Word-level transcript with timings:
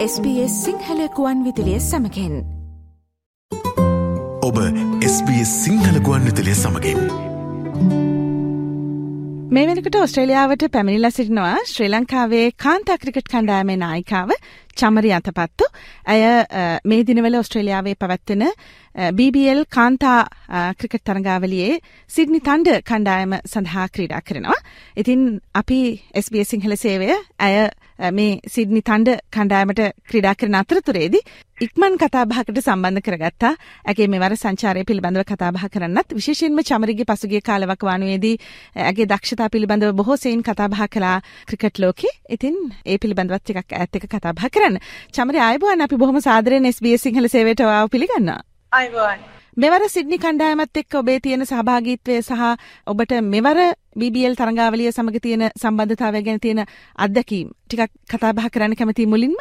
SBS 0.00 0.52
සිංහලකුවන් 0.64 1.40
විදිලිය 1.44 1.80
සමකෙන් 1.86 2.36
ඔබ 4.48 4.60
SBS 5.08 5.50
සිංහලකුවන් 5.64 6.24
විතලිය 6.28 6.54
සමගින්. 6.60 7.00
මේ 9.56 9.66
වෙනකට 9.68 9.98
ඔස්ට්‍රේලියාවට 10.00 10.64
පැමිණිලා 10.76 11.10
සිටිනවා 11.16 11.52
ශ්‍රී 11.72 11.90
ලංකාවේ 11.92 12.46
කාන්තා 12.64 12.96
ක්‍රිකට් 13.02 13.28
කණ්ඩායමේ 13.32 13.76
නායිකාව 13.82 14.32
චමරි 14.80 15.12
අතපත්තු. 15.18 15.68
ඇය 16.06 16.22
මේ 16.92 17.06
දිනවල 17.06 17.36
ඔස්ට්‍රේලියාවේ 17.42 17.94
පැවැත්වෙන 18.00 18.48
BBL 18.94 19.64
කාන්තා 19.70 20.26
ක්‍රිකට් 20.74 21.04
තරඟාවලියේ 21.06 21.78
සිඩ්නි 22.10 22.40
තන්ඩ 22.40 22.80
කණ්ඩායම 22.82 23.36
සඳහා 23.46 23.86
ක්‍රීඩා 23.88 24.20
කරනවා. 24.20 24.56
ඉතින් 24.96 25.40
අපි 25.54 25.78
SBS 26.14 26.50
සිංහල 26.50 26.74
සේවය 26.76 27.10
ඇය 27.38 27.54
uh, 27.60 28.10
මේ 28.10 28.40
සිඩ්නි 28.48 28.82
තන්ඩ 28.82 29.22
කණ්ඩායමට 29.30 29.82
ක්‍රීඩා 30.10 30.34
කරන 30.34 30.58
අතරතුරේදී 30.62 31.22
ඉක්මන් 31.60 32.00
කතාබහකට 32.02 32.58
සම්බන්ධ 32.58 33.04
කරගත්තා. 33.06 33.52
ඇගේ 33.86 34.08
මෙවර 34.08 34.34
සංචාරය 34.34 34.82
පිළිබඳව 34.84 35.24
කතාබහ 35.24 35.62
කරන්නත් 35.70 36.18
විශේෂයෙන්ම 36.18 36.60
චමරිගේ 36.64 37.06
පසුගිය 37.06 37.42
කාලවකවානුවේදී 37.42 38.36
uh, 38.36 38.84
ඇගේ 38.88 39.06
දක්ෂතා 39.06 39.48
පිළිබඳව 39.48 39.94
බොහෝ 39.94 40.18
සෙයින් 40.18 40.42
කතාබහ 40.42 40.82
කළා 40.88 41.16
ක්‍රිකට් 41.46 41.78
ලෝකේ. 41.78 42.14
ඉතින් 42.28 42.58
ඒ 42.84 42.98
පිළිබඳවත් 42.98 43.42
ටිකක් 43.44 43.72
ඈත් 43.72 43.96
එක 43.96 44.10
කතාබහ 44.10 44.46
කරන්න. 44.50 44.82
චමරි 45.14 45.46
ආයුබෝවන් 45.48 45.88
අපි 45.88 46.02
බොහොම 46.04 46.20
සාදරයෙන් 46.20 46.72
SBS 46.74 47.06
සිංහල 47.06 47.30
සේවයට 47.30 47.62
ඔයාව 47.62 47.88
පිළිගන්නවා. 47.88 48.49
අයිබෝවන්. 48.72 49.20
මෙවර 49.56 49.82
සිඩ්නි 49.88 50.16
කණ්ඩායමත් 50.16 50.80
එක්ක 50.80 50.94
ඔබේ 50.94 51.18
තියෙන 51.20 51.42
සහභාගීත්වය 51.42 52.16
සහ 52.20 52.42
ඔබට 52.86 53.12
මෙවර 53.26 53.58
BBL 53.94 54.34
තරඟාවලිය 54.38 54.90
සමග 54.90 55.22
තියෙන 55.22 55.44
සම්බන්ධතාවය 55.52 56.20
ගැන 56.22 56.40
තියෙන 56.40 56.60
අත්දැකීම් 56.98 57.48
ටිකක් 57.64 57.90
කතා 58.06 58.32
බහ 58.32 58.46
කරන්න 58.48 58.76
කැමති 58.78 59.06
මුලින්ම 59.06 59.34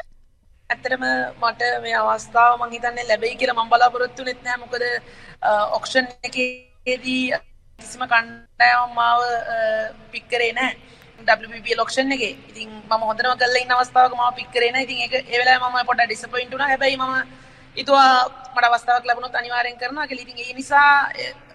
ඇත්තටම 0.70 1.03
මට 1.42 1.70
මේ 1.84 2.00
අවස්ථාව 2.03 2.58
මං 2.58 2.73
හිතන්නේ 2.76 3.06
ලැබෙයි 3.06 3.38
කියලා 3.42 3.58
මම 3.58 3.70
බලාපොරොත්තු 3.72 4.26
වෙන්නේ 4.28 4.45
නැහැ 4.45 4.62
මොකද 4.64 4.84
ඔක්ෂන් 5.78 6.08
එකේදී 6.30 7.23
කිසිම 7.80 8.06
කණ්ඩායමක් 8.06 8.96
මාව 8.96 9.22
පික් 10.12 10.25
කරේ 10.31 10.53
නැහැ 10.53 10.90
WBBL 11.44 11.84
ඔක්ෂන් 11.84 12.12
එකේ. 12.12 12.34
ඉතින් 12.50 12.70
මම 12.72 13.06
හොඳටම 13.09 13.38
කරලා 13.38 13.62
ඉන්න 13.62 13.75
අවස්ථාවක 13.75 14.18
මාව 14.18 14.34
පික් 14.36 14.50
කරේ 14.56 14.72
නැහැ. 14.72 14.88
ඉතින් 14.88 15.00
ඒක 15.06 15.14
ඒ 15.23 15.38
වෙලාවේ 15.38 15.70
මම 15.70 15.88
පොඩ්ඩක් 15.90 16.09
ඩිසපොයින්ට් 16.09 16.52
වුණා. 16.53 16.72
හැබැයි 16.73 16.98
මම 16.98 17.16
හිතුවා 17.78 18.14
මට 18.56 18.66
අවස්ථාවක් 18.66 19.06
ලැබුණොත් 19.06 19.36
අනිවාර්යෙන් 19.36 19.78
කරනවා 19.78 20.08
කියලා. 20.08 20.23
ඉතින් 20.23 20.39
ඒ 20.39 20.53
නිසා 20.53 21.12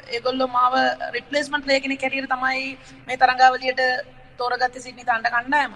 ඒගොල්ලෝ 0.09 0.49
මාව 0.49 0.75
රිප්ලේස්මන්ට් 1.13 1.65
ප්ලේයර් 1.65 1.83
කෙනෙක් 1.83 2.03
හැටියට 2.03 2.31
තමයි 2.31 2.79
මේ 3.07 3.17
තරඟාවලියට 3.17 3.83
තෝරගත්තේ 4.39 4.85
සිඩ්නි 4.87 5.05
තණ්ඩ 5.05 5.35
කණ්ඩායම. 5.35 5.73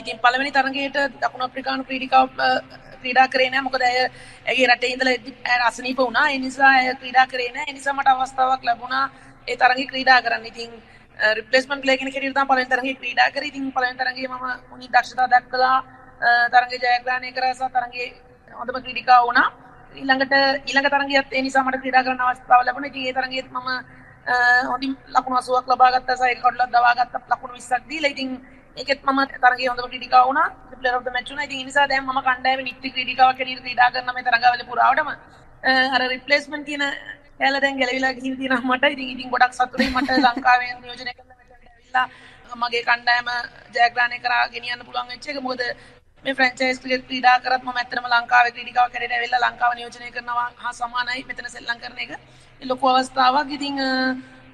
ඉතින් 0.00 0.18
පළවෙනි 0.18 0.52
තරඟයට 0.52 0.98
දකුණු 1.22 1.44
අප්‍රිකානු 1.44 1.84
ක්‍රීඩිකාව 1.84 2.28
ක්‍රීඩා 3.00 3.28
කරේ 3.28 3.50
නැහැ. 3.50 3.66
මොකද 3.66 3.82
ඇය 3.82 3.98
ඇගේ 4.46 4.66
රටේ 4.66 4.92
ඉඳලා 4.94 5.66
අසනීප 5.66 5.98
වුණා. 5.98 6.28
ඒ 6.30 6.38
නිසා 6.38 6.70
ඇය 6.70 6.94
ක්‍රීඩා 7.02 7.26
කරේ 7.26 7.50
නැහැ. 7.52 7.68
ඒ 7.68 7.76
නිසා 7.78 7.94
මට 7.94 8.14
අවස්ථාවක් 8.14 8.64
ලැබුණා 8.64 9.04
ඒ 9.48 9.56
තරඟේ 9.56 9.90
ක්‍රීඩා 9.92 10.22
කරන්න. 10.22 10.46
ඉතින් 10.46 10.70
රිප්ලේස්මන්ට් 11.38 11.82
ප්ලේයර් 11.82 11.98
කෙනෙක් 11.98 12.14
හැටියට 12.14 12.36
තමයි 12.36 12.48
පළවෙනි 12.48 12.72
තරඟේ 12.72 12.98
ක්‍රීඩා 13.00 13.30
කරේ. 13.30 13.52
ඉතින් 13.52 13.72
පළවෙනි 13.72 14.00
තරඟේ 14.00 14.28
මම 14.28 14.46
මුනි 14.70 14.86
දක්ෂතා 14.88 15.30
දක්වලා 15.34 15.78
තරඟේ 16.52 16.82
ජයග්‍රහණය 16.86 17.32
කරා 17.32 17.54
සහ 17.54 17.72
තරඟේ 17.76 18.08
හොඳම 18.58 18.76
ක්‍රීඩිකාව 18.84 19.22
වුණා. 19.28 19.48
ඊළඟට 19.92 20.34
ඊළඟ 20.68 20.88
තරගයත් 20.94 21.36
ඒ 21.36 21.42
නිසා 21.46 21.64
මට 21.64 21.82
ක්‍රීඩා 21.82 22.04
කරන්න 22.06 22.24
අවස්ථාව 22.26 22.64
ලැබුණා. 22.66 22.92
ඉතින් 22.92 23.06
ඒ 23.08 23.16
තරගයේත් 23.18 23.48
මම 23.50 23.68
හොඳින් 24.70 24.92
ලකුණු 25.14 25.40
80ක් 25.40 25.68
ලබා 25.72 25.90
ගත්තා 25.94 26.18
සහ 26.18 26.26
ඒක 26.30 26.42
කඩලක් 26.44 26.70
දවා 26.74 26.94
ගත්තා 26.98 27.28
ලකුණු 27.32 27.54
20ක් 27.58 27.82
දීලා. 27.90 28.12
ඉතින් 28.14 28.28
ඒකෙත් 28.76 29.00
මම 29.06 29.20
තරගයේ 29.44 29.70
හොඳම 29.72 29.88
ක්‍රීඩිකාව 29.92 30.26
වුණා. 30.28 30.48
ප්ලේයර් 30.72 30.96
ඔෆ් 30.98 31.04
ද 31.06 31.14
මැච් 31.14 31.30
වුණා. 31.30 31.46
ඉතින් 31.48 31.58
ඒ 31.60 31.68
නිසා 31.70 31.86
දැන් 31.90 32.04
මම 32.04 32.20
කණ්ඩායමේ 32.26 32.66
නිත්‍ය 32.68 32.88
ක්‍රීඩිකාවක් 32.94 33.38
හැටියට 33.40 33.64
ක්‍රීඩා 33.66 33.90
කරන 33.94 34.14
මේ 34.16 34.26
තරගාවලිය 34.28 34.68
පුරාවටම 34.72 35.08
අර 35.94 36.02
රිප්ලේස්මන්ට් 36.14 36.66
කියන 36.70 36.84
කැල 37.38 37.60
දැන් 37.64 37.78
ගැලවිලා 37.80 38.12
ගිහින් 38.18 38.36
තියෙනවා 38.40 38.76
මට. 38.76 38.92
ඉතින් 38.94 39.08
ඉතින් 39.14 39.32
ගොඩක් 39.34 39.54
සතුටුයි 39.58 39.90
මට 39.96 40.18
ලංකාවෙන් 40.24 40.76
නියෝජනය 40.82 41.12
කරන්න 41.16 41.36
මෙතනට 41.38 41.54
ඇවිල්ලා 41.68 42.06
මගේ 42.62 42.82
කණ්ඩායම 42.88 43.28
ජයග්‍රහණය 43.76 44.18
කරා 44.24 44.42
ගෙනියන්න 44.54 44.86
පුළුවන් 44.86 45.10
වෙච්ච 45.12 45.28
එක. 45.30 45.40
මොකද 45.46 45.62
මේ 46.24 46.34
ෆ්‍රැන්චයිස් 46.38 46.78
ක්‍රිකට් 46.80 47.06
ක්‍රීඩා 47.08 47.36
කරත් 47.44 47.62
මම 47.64 47.78
ඇත්තටම 47.80 48.06
ලංකාවේ 48.12 48.52
ක්‍රීඩිකාවක් 48.56 48.94
හැටියට 48.94 49.14
ඇවිල්ලා 49.16 49.40
ලංකාව 49.44 49.72
නියෝජනය 49.76 50.10
කරනවා 50.16 50.48
හා 50.62 50.72
සමානයි 50.80 51.22
මෙතන 51.28 51.48
සෙල්ලම් 51.54 51.78
කරන 51.84 52.02
එක. 52.04 52.10
ඒ 52.62 52.66
ලොකු 52.70 52.90
අවස්ථාවක්. 52.90 53.48
ඉතින් 53.56 53.78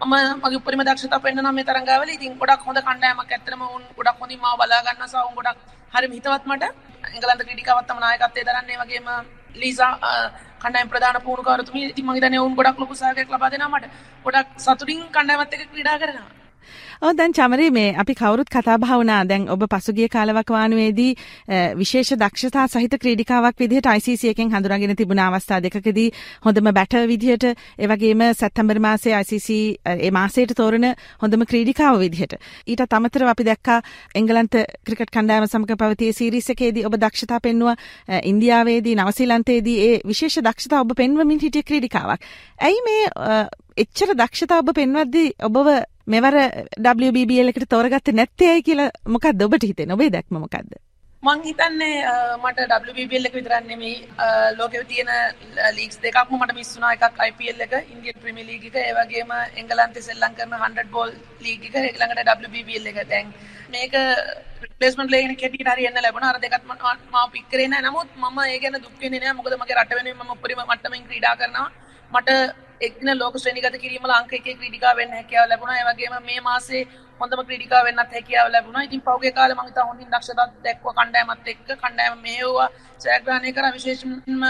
මම 0.00 0.14
මගේ 0.42 0.60
උපරිම 0.60 0.82
දක්ෂතාව 0.88 1.24
පෙන්නනවා 1.24 1.54
මේ 1.58 1.66
තරඟාවල. 1.70 2.12
ඉතින් 2.18 2.38
ගොඩක් 2.42 2.62
හොඳ 2.68 2.78
කණ්ඩායමක් 2.86 3.34
ඇත්තටම 3.34 3.64
උන් 3.68 3.84
ගොඩක් 3.98 4.22
හොඳින් 4.22 4.40
මාව 4.44 4.56
බලා 4.62 4.80
ගන්නවා 4.86 5.10
සහ 5.12 5.28
උන් 5.28 5.34
ගොඩක් 5.38 5.58
හරිම 5.94 6.16
හිතවත් 6.16 6.46
මට. 6.50 6.64
එංගලන්ත 7.06 7.42
ක්‍රීඩිකාවත් 7.48 7.86
තම 7.90 8.00
නායකත්වයේ 8.04 8.46
දරන්නේ 8.48 8.80
වගේම 8.82 9.06
ලීසා 9.60 9.92
කණ්ඩායම් 10.62 10.88
ප්‍රධාන 10.92 11.22
පුහුණුකාරතුමිය. 11.26 11.86
ඉතින් 11.92 12.04
මම 12.06 12.16
හිතන්නේ 12.16 12.44
උන් 12.46 12.58
ගොඩක් 12.58 12.82
ලොකු 12.82 12.94
සහයෝගයක් 13.00 13.28
ලබා 13.34 13.50
දෙනවා 13.52 13.72
මට. 13.74 13.94
ගොඩක් 14.24 14.48
සතුටින් 14.64 15.06
කණ්ඩායමත් 15.14 15.54
එක්ක 15.54 15.70
ක්‍රීඩා 15.72 16.00
කරනවා. 16.02 16.45
ඔව් 17.00 17.12
දැන් 17.14 17.32
චමරි 17.32 17.70
මේ 17.70 17.94
අපි 17.96 18.14
කවුරුත් 18.14 18.48
කතා 18.48 18.78
බහ 18.78 18.92
වුණා 18.92 19.20
දැන් 19.24 19.48
ඔබ 19.48 19.66
පසුගිය 19.66 20.08
කාලවකවානුවේදී 20.08 21.12
විශේෂ 21.74 22.12
දක්ෂතා 22.16 22.66
සහිත 22.68 22.96
ක්‍රීඩිකාවක් 22.96 23.58
විදිහට 23.58 23.88
ICC 23.88 24.32
එකෙන් 24.32 24.50
හඳුනාගෙන 24.50 24.96
තිබුණ 24.96 25.18
අවස්ථා 25.20 25.60
දෙකකදී 25.60 26.08
හොඳම 26.42 26.70
බැටර් 26.72 27.06
විදිහට 27.06 27.44
ඒ 27.44 27.86
වගේම 27.86 28.22
සැප්තැම්බර් 28.34 28.80
මාසයේ 28.80 29.20
ICC 29.20 29.48
ඒ 29.86 30.10
මාසයට 30.12 30.54
තෝරන 30.54 30.88
හොඳම 31.22 31.44
ක්‍රීඩිකාව 31.44 32.00
විදිහට. 32.00 32.38
ඊට 32.66 32.92
අමතරව 32.92 33.28
අපි 33.28 33.44
දැක්කා 33.44 33.80
එංගලන්ත 34.14 34.54
ක්‍රිකට් 34.84 35.10
කණ්ඩායම 35.10 35.46
සමග 35.46 35.76
පැවතිය 35.76 36.12
සීරීස් 36.12 36.50
එකේදී 36.50 36.86
ඔබ 36.86 36.96
දක්ෂතා 36.96 37.40
පෙන්වුවා 37.40 37.76
ඉන්දියාවේදී 38.24 38.96
නවසීලන්තයේදී 38.96 39.78
ඒ 39.82 40.00
විශේෂ 40.04 40.40
දක්ෂතා 40.40 40.80
ඔබ 40.80 40.96
පෙන්වමින් 40.96 41.40
හිටිය 41.40 41.62
ක්‍රීඩිකාවක්. 41.62 42.20
ඇයි 42.60 42.80
මේ 42.84 43.04
එච්චර 43.76 44.14
දක්ෂතා 44.14 44.58
ඔබ 44.58 44.72
පෙන්වද්දී 44.74 45.28
ඔබව 45.42 45.68
මෙවර 46.14 46.34
WBBL 47.04 47.52
එකට 47.52 47.68
තෝරගත්තේ 47.76 48.18
නැත්තේ 48.18 48.50
ඇයි 48.50 48.66
කියලා 48.68 48.90
මොකක්ද 49.14 49.46
ඔබට 49.46 49.64
හිතෙන්නේ? 49.70 49.96
ඔබේ 49.98 50.12
දැක්ම 50.16 50.38
මොකක්ද? 50.44 50.76
මං 51.22 51.40
හිතන්නේ 51.46 52.10
මට 52.42 52.66
WBBL 52.88 53.26
එක 53.28 53.36
විතරක් 53.38 53.64
නෙමෙයි 53.70 53.94
ලෝකෙ 54.58 54.82
තියෙන 54.90 55.10
ලීග්ස් 55.78 55.98
දෙකක්ම 56.04 56.36
මට 56.38 56.54
මිස් 56.58 56.70
වුණා 56.74 56.92
එකක් 56.96 57.22
IPL 57.28 57.64
එක 57.66 57.74
ඉන්දියන් 57.94 58.20
ප්‍රීමියර් 58.22 58.46
ලීග් 58.50 58.66
එක. 58.68 58.76
ඒ 58.82 58.92
වගේම 58.98 59.32
එංගලන්තේ 59.62 60.06
සෙල්ලම් 60.08 60.36
කරන 60.38 60.54
100 60.60 60.84
බෝල් 60.94 61.10
ලීග් 61.46 61.64
එක. 61.68 61.78
ඊළඟට 61.80 62.30
WBBL 62.44 62.86
එක. 62.92 63.00
දැන් 63.12 63.32
මේක 63.74 63.96
රිප්ලේස්මන්ට් 64.66 65.10
ප්ලේයර් 65.10 65.26
කෙනෙක් 65.26 65.42
හැටියට 65.46 65.72
හරි 65.72 65.88
එන්න 65.90 65.98
ලැබුණා. 66.04 66.30
අර 66.34 66.40
දෙකත් 66.44 66.62
මම 66.68 67.32
පික් 67.34 67.50
කරේ 67.50 67.68
නැහැ 67.72 67.88
නමුත් 67.88 68.14
මම 68.22 68.38
ඒ 68.44 68.60
ගැන 68.62 68.78
දුක් 68.84 68.94
වෙන්නේ 69.02 69.20
නැහැ 69.24 69.38
මොකද 69.40 69.58
මගේ 69.62 69.80
රට 69.80 69.98
වෙනුවෙන් 69.98 70.22
මම 70.26 70.36
උපරිම 70.36 70.62
මට්ටමින් 70.68 71.08
ක්‍රීඩා 71.08 71.34
කරනවා. 71.42 71.68
මට 72.12 72.30
එක්දින 72.80 73.18
ලෝක 73.18 73.34
ශ්‍රේණිගත 73.38 73.76
කිරීම 73.80 74.04
අංක 74.10 74.32
එකේ 74.32 74.54
ක්‍රීඩිකා 74.54 74.96
වෙන්න 74.96 75.12
හැකියාව 75.12 75.48
ලැබුණා. 75.48 75.76
ඒ 75.78 75.84
වගේම 75.88 76.14
මේ 76.24 76.40
මාසේ 76.40 76.82
හොඳම 77.20 77.44
ක්‍රීඩිකා 77.48 77.84
වෙන්නත් 77.84 78.12
හැකියාව 78.12 78.50
ලැබුණා. 78.52 78.82
ඉතින් 78.82 79.00
පහුගිය 79.02 79.32
කාලේ 79.32 79.56
මම 79.56 79.68
ඉතින් 79.68 79.86
හොඳින් 79.90 80.08
දක්ෂතා 80.08 80.46
දැක්ව 80.64 80.86
කණ්ඩායමත් 80.90 81.48
එක්ක 81.48 81.68
කණ්ඩායම 81.74 82.18
මෙහෙවුවා 82.20 82.68
ජයග්‍රහණය 83.00 83.52
කරා 83.52 83.72
විශේෂයෙන්ම 83.72 84.44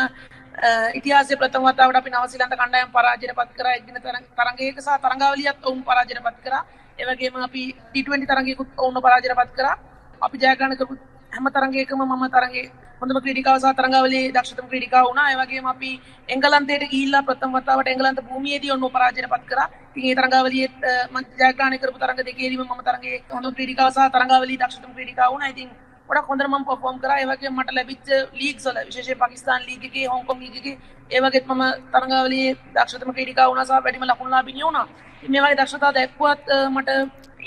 ඉතිහාසයේ 0.95 1.37
ප්‍රථම 1.37 1.67
වතාවට 1.67 1.97
අපි 1.97 2.11
නවසීලන්ත 2.13 2.55
කණ්ඩායම 2.55 2.91
පරාජයට 2.93 3.37
පත් 3.39 3.53
කරා 3.59 3.75
එක්දින 3.79 4.01
තරඟයක 4.39 4.81
සහ 4.81 4.99
තරඟාවලියත් 5.05 5.59
ඔවුන් 5.63 5.85
පරාජයට 5.85 6.23
පත් 6.27 6.39
කරා. 6.47 6.63
ඒ 6.99 7.05
වගේම 7.05 7.37
අපි 7.43 7.63
T20 7.93 8.27
තරඟයකුත් 8.27 8.69
ඔවුන්ව 8.79 9.05
පරාජයට 9.07 9.39
පත් 9.41 9.53
කරා. 9.59 9.77
අපි 10.23 10.37
ජයග්‍රහණ 10.39 10.77
කරපු 10.79 10.95
හැම 11.33 11.47
තරඟයකම 11.51 12.01
මම 12.03 12.25
තරඟේ 12.35 12.67
හොඳම 13.01 13.19
ක්‍රීඩිකාව 13.25 13.57
සහ 13.63 13.73
තරඟාවලියේ 13.79 14.33
දක්ෂතම 14.35 14.69
ක්‍රීඩිකාව 14.71 15.09
වුණා. 15.09 15.27
ඒ 15.33 15.37
වගේම 15.41 15.67
අපි 15.73 15.91
එංගලන්තයට 16.29 16.85
ගිහිල්ලා 16.93 17.25
ප්‍රථම 17.29 17.57
වතාවට 17.57 17.91
එංගලන්ත 17.93 18.21
භූමියේදී 18.29 18.71
ඔන්න 18.75 18.87
පරාජයට 18.95 19.29
පත් 19.33 19.45
කරා. 19.51 19.67
ඉතින් 19.97 20.11
ඒ 20.11 20.17
තරඟාවලියේ 20.21 20.69
මම 21.15 21.25
ජයග්‍රහණය 21.41 21.79
කරපු 21.83 21.99
තරඟ 22.03 22.23
දෙකේදීම 22.29 22.63
මම 22.65 22.81
තරඟයේ 22.89 23.19
හොඳම 23.35 23.57
ක්‍රීඩිකාව 23.59 23.91
සහ 23.97 24.09
තරඟාවලියේ 24.15 24.61
දක්ෂතම 24.63 24.95
ක්‍රීඩිකාව 24.97 25.31
වුණා. 25.35 25.53
ඉතින් 25.55 25.69
ගොඩක් 26.09 26.31
හොඳට 26.31 26.49
මම 26.49 26.65
පර්ෆෝම් 26.69 26.97
කරා. 27.03 27.19
ඒ 27.23 27.27
වගේම 27.31 27.59
මට 27.59 27.77
ලැබිච්ච 27.79 28.09
ලීග්ස් 28.41 28.65
වල 28.67 28.79
විශේෂයෙන් 28.89 29.19
පාකිස්තාන් 29.23 29.67
ලීග් 29.69 29.85
එකේ, 29.89 30.07
හොංකොං 30.15 30.41
ලීග් 30.43 30.57
එකේ 30.61 30.77
ඒ 31.11 31.21
වගේත් 31.21 31.47
මම 31.49 31.63
තරඟාවලියේ 31.93 32.57
දක්ෂතම 32.75 33.11
ක්‍රීඩිකාව 33.17 33.49
වුණා 33.51 33.69
සහ 33.69 33.83
වැඩිම 33.85 34.09
ලකුණු 34.11 34.35
ලාභිනිය 34.37 34.67
වුණා. 34.69 34.87
ඉතින් 35.19 35.33
මේ 35.35 35.43
වගේ 35.45 35.59
දක්ෂතා 35.61 35.93
දැක්වුවත් 35.99 36.47
මට 36.75 36.91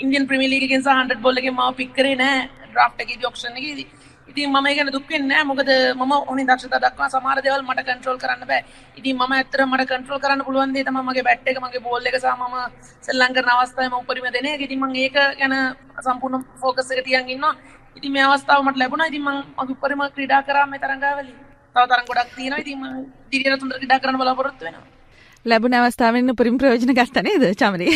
ඉන්දියන් 0.04 0.26
ප්‍රීමියර් 0.28 0.52
ලීග් 0.52 0.64
එකෙන් 0.68 0.82
සහ 0.86 0.94
100 0.94 1.22
බෝල් 1.24 1.40
එකෙන් 1.40 1.54
මාව 1.58 1.74
පික් 1.80 1.90
කරේ 1.98 2.16
නෑ 2.22 2.38
ඩ්‍රාෆ්ට් 2.70 3.02
එකේදී 3.04 3.30
ඔක්ෂන් 3.30 3.58
එකේදී. 3.60 3.88
ඉතින් 4.30 4.50
මම 4.50 4.66
ඒ 4.66 4.74
ගැන 4.76 4.90
දුක් 4.94 5.08
වෙන්නේ 5.10 5.28
නැහැ 5.30 5.48
මොකද 5.50 5.70
මම 6.00 6.12
ඕනේ 6.12 6.46
දක්ෂතා 6.50 6.80
දක්වා 6.84 7.08
සමහර 7.14 7.38
දේවල් 7.46 7.62
මට 7.68 7.84
කන්ට්‍රෝල් 7.88 8.18
කරන්න 8.22 8.46
බෑ. 8.50 8.62
ඉතින් 8.98 9.16
මම 9.16 9.32
ඇත්තට 9.36 9.60
මට 9.66 9.88
කන්ට්‍රෝල් 9.90 10.20
කරන්න 10.24 10.44
පුළුවන් 10.46 10.74
දේ 10.74 10.84
තමයි 10.88 11.02
මගේ 11.08 11.26
බැට් 11.28 11.50
එක 11.50 11.58
මගේ 11.64 11.82
බෝල් 11.86 12.06
එක 12.10 12.16
සහ 12.22 12.28
මම 12.40 12.56
සෙල්ලම් 13.06 13.34
කරන 13.36 13.50
අවස්ථාවේ 13.54 13.90
මම 13.90 13.98
උපරිම 14.02 14.26
දෙන 14.36 14.46
එක. 14.52 14.60
ඉතින් 14.66 14.80
මම 14.82 14.94
ඒක 15.04 15.16
ගැන 15.40 15.54
සම්පූර්ණ 16.06 16.46
ફોකස් 16.62 16.90
එක 16.92 17.04
තියන් 17.08 17.28
ඉන්නවා. 17.34 17.54
ඉතින් 17.98 18.12
මේ 18.14 18.24
අවස්ථාව 18.28 18.64
මට 18.66 18.80
ලැබුණා. 18.82 19.10
ඉතින් 19.10 19.22
මම 19.22 19.38
මගේ 19.58 19.76
උපරිම 19.76 20.02
ක්‍රීඩා 20.14 20.42
කරා 20.48 20.66
මේ 20.66 20.82
තරඟාවලිය. 20.84 21.36
තව 21.74 21.84
තරඟ 21.90 22.08
ගොඩක් 22.10 22.30
තියෙනවා. 22.36 22.62
ඉතින් 22.64 22.78
මම 22.78 22.96
දිගට 23.30 23.60
තුන්දර 23.60 23.76
ක්‍රීඩා 23.80 24.00
කරන්න 24.02 24.20
බලාපොරොත්තු 24.20 24.64
වෙනවා. 24.66 24.99
ලැබුණ 25.44 25.74
අවස්ථාවෙන් 25.74 26.30
උපරිම 26.30 26.56
ප්‍රයෝජන 26.58 26.92
ගත්තා 26.92 27.22
නේද 27.22 27.44
චමරි? 27.56 27.88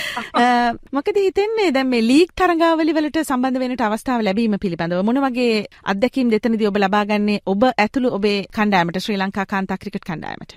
මොකද 0.96 1.16
හිතෙන්නේ 1.16 1.72
දැන් 1.72 1.88
මේ 1.88 2.02
ලීග් 2.02 2.32
තරඟාවලි 2.36 2.92
වලට 2.92 3.22
සම්බන්ධ 3.22 3.60
වෙන්නට 3.62 3.82
අවස්ථාව 3.82 4.20
ලැබීම 4.22 4.56
පිළිබඳව 4.60 5.00
මොන 5.02 5.20
වගේ 5.24 5.64
අත්දැකීම් 5.84 6.30
දෙතනදී 6.30 6.68
ඔබ 6.68 6.76
ලබා 6.76 7.04
ගන්නේ 7.06 7.40
ඔබ 7.46 7.64
ඇතුළු 7.70 8.12
ඔබේ 8.12 8.44
කණ්ඩායමට 8.52 9.00
ශ්‍රී 9.00 9.16
ලංකා 9.16 9.46
කාන්තා 9.46 9.78
ක්‍රිකට් 9.78 10.04
කණ්ඩායමට? 10.04 10.52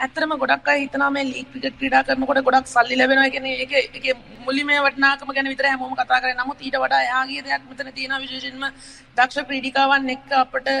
ඇත්තටම 0.00 0.36
ගොඩක් 0.36 0.68
අය 0.68 0.78
හිතනවා 0.80 1.10
මේ 1.10 1.24
ලීග් 1.24 1.46
ක්‍රිකට් 1.52 1.78
ක්‍රීඩා 1.78 2.04
කරනකොට 2.04 2.44
ගොඩක් 2.44 2.66
සල්ලි 2.66 2.98
ලැබෙනවා 2.98 3.30
කියන්නේ 3.30 3.56
ඒක 3.62 3.74
ඒකේ 3.78 4.18
මුලින්ම 4.42 4.76
වටිනාකම 4.80 5.30
ගැන 5.32 5.52
විතරයි 5.52 5.70
හැමෝම 5.70 5.94
කතා 5.94 6.20
කරන්නේ. 6.20 6.40
නමුත් 6.40 6.58
ඊට 6.60 6.78
වඩා 6.80 7.02
එහා 7.08 7.24
ගිය 7.26 7.42
දෙයක් 7.42 7.68
මෙතන 7.70 7.94
තියෙනවා 7.94 8.22
විශේෂයෙන්ම 8.24 8.64
දක්ෂ 9.16 9.46
ක්‍රීඩිකාවන් 9.48 10.14
එක්ක 10.16 10.40
අපිට 10.40 10.72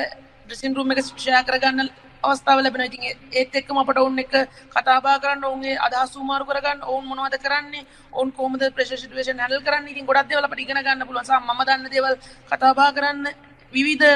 ඩ්‍රෙසින් 0.46 0.74
රූම් 0.76 0.90
එක 0.92 1.04
ෂෙයා 1.04 1.44
කරගන්න 1.44 1.92
අවස්ථාව 2.22 2.58
ලැබෙනවා. 2.64 2.90
ඉතින් 2.90 3.02
ඒත් 3.40 3.56
එක්කම 3.60 3.80
අපට 3.82 3.98
ඔවුන් 4.02 4.22
එක්ක 4.24 4.34
කතා 4.74 4.98
බහ 5.04 5.16
කරන්න, 5.22 5.44
ඔවුන්ගේ 5.50 5.80
අදහස් 5.86 6.14
උමාරු 6.22 6.44
කරගන්න, 6.50 6.80
ඔවුන් 6.90 7.04
මොනවද 7.10 7.36
කරන්නේ, 7.44 7.86
ඔවුන් 8.12 8.32
කොහොමද 8.36 8.62
ප්‍රෙෂර් 8.76 8.98
සිටුේෂන් 9.02 9.42
හැන්ඩල් 9.42 9.66
කරන්නේ. 9.66 9.92
ඉතින් 9.94 10.08
ගොඩක් 10.10 10.28
දේවල් 10.30 10.46
අපිට 10.46 10.64
ඉගෙන 10.64 10.82
ගන්න 10.86 11.06
පුළුවන්. 11.08 11.28
සම 11.30 11.42
මම 11.48 11.62
දන්න 11.68 11.92
දේවල් 11.94 12.14
කතා 12.50 12.72
බහ 12.78 12.90
කරන්න 12.96 13.26
විවිධ 13.72 14.06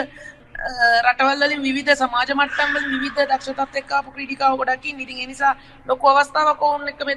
රටවල් 1.06 1.42
වලින් 1.42 1.62
විවිධ 1.62 1.92
සමාජ 2.00 2.30
මට්ටම් 2.34 2.70
වලින් 2.74 2.92
විවිධ 2.94 3.18
දක්ෂතාත් 3.32 3.76
එක්ක 3.80 3.90
ආපු 3.92 4.14
ක්‍රීඩිකාවෝ 4.14 4.60
ගොඩක් 4.60 4.86
ඉන්නේ. 4.86 5.04
ඉතින් 5.06 5.18
ඒ 5.22 5.26
නිසා 5.32 5.54
ලොකු 5.86 6.08
අවස්ථාවක් 6.08 6.62
ඔවුන් 6.62 6.88
එක්ක 6.92 7.02
මේ 7.08 7.16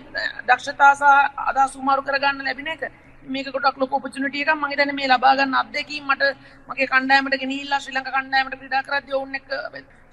දක්ෂතා 0.49 0.91
සහ 0.95 1.03
අදහස් 1.49 1.75
උමාරු 1.81 2.01
කරගන්න 2.07 2.45
ලැබෙන 2.47 2.67
එක 2.75 2.83
මේක 3.23 3.47
ගොඩක් 3.53 3.77
ලොකු 3.77 3.95
ඔපචුනිටි 3.95 4.41
එකක් 4.43 4.55
මම 4.55 4.71
හිතන්නේ 4.71 4.97
මේ 4.99 5.09
ලබා 5.11 5.35
ගන්න 5.37 5.59
අත්දැකීම් 5.61 6.07
මට 6.09 6.23
මගේ 6.69 6.87
කණ්ඩායමට 6.91 7.39
ගෙනිහිල්ලා 7.41 7.79
ශ්‍රී 7.79 7.95
ලංකා 7.97 8.15
කණ්ඩායමට 8.15 8.57
ක්‍රීඩා 8.59 8.83
කරද්දී 8.87 9.17
ඔවුන් 9.19 9.35
එක්ක 9.39 9.49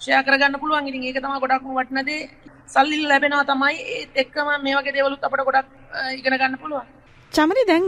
ෂෙයා 0.01 0.23
කරගන්න 0.27 0.61
පුළුවන්. 0.61 0.89
ඉතින් 0.89 1.05
ඒක 1.05 1.23
තමයි 1.23 1.41
ගොඩක්ම 1.45 1.73
වටින 1.79 2.07
දේ. 2.09 2.29
සල්ලි 2.75 3.03
ලැබෙනවා 3.11 3.49
තමයි 3.51 3.77
ඒත් 3.97 4.21
එක්කම 4.23 4.49
මේ 4.65 4.77
වගේ 4.79 4.97
දේවලුත් 4.97 5.25
අපිට 5.25 5.47
ගොඩක් 5.49 5.69
ඉගෙන 6.19 6.39
ගන්න 6.41 6.59
පුළුවන්. 6.63 6.87
චමරි 7.33 7.63
දැන් 7.71 7.87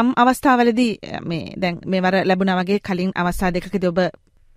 යම් 0.00 0.08
අවස්ථාවලදී 0.22 0.92
මේ 1.30 1.54
දැන් 1.62 1.80
මේවර 1.86 2.16
ලැබුණා 2.30 2.60
වගේ 2.60 2.80
කලින් 2.88 3.12
අවස්ථා 3.22 3.54
දෙකකදී 3.56 3.92
ඔබ 3.92 4.00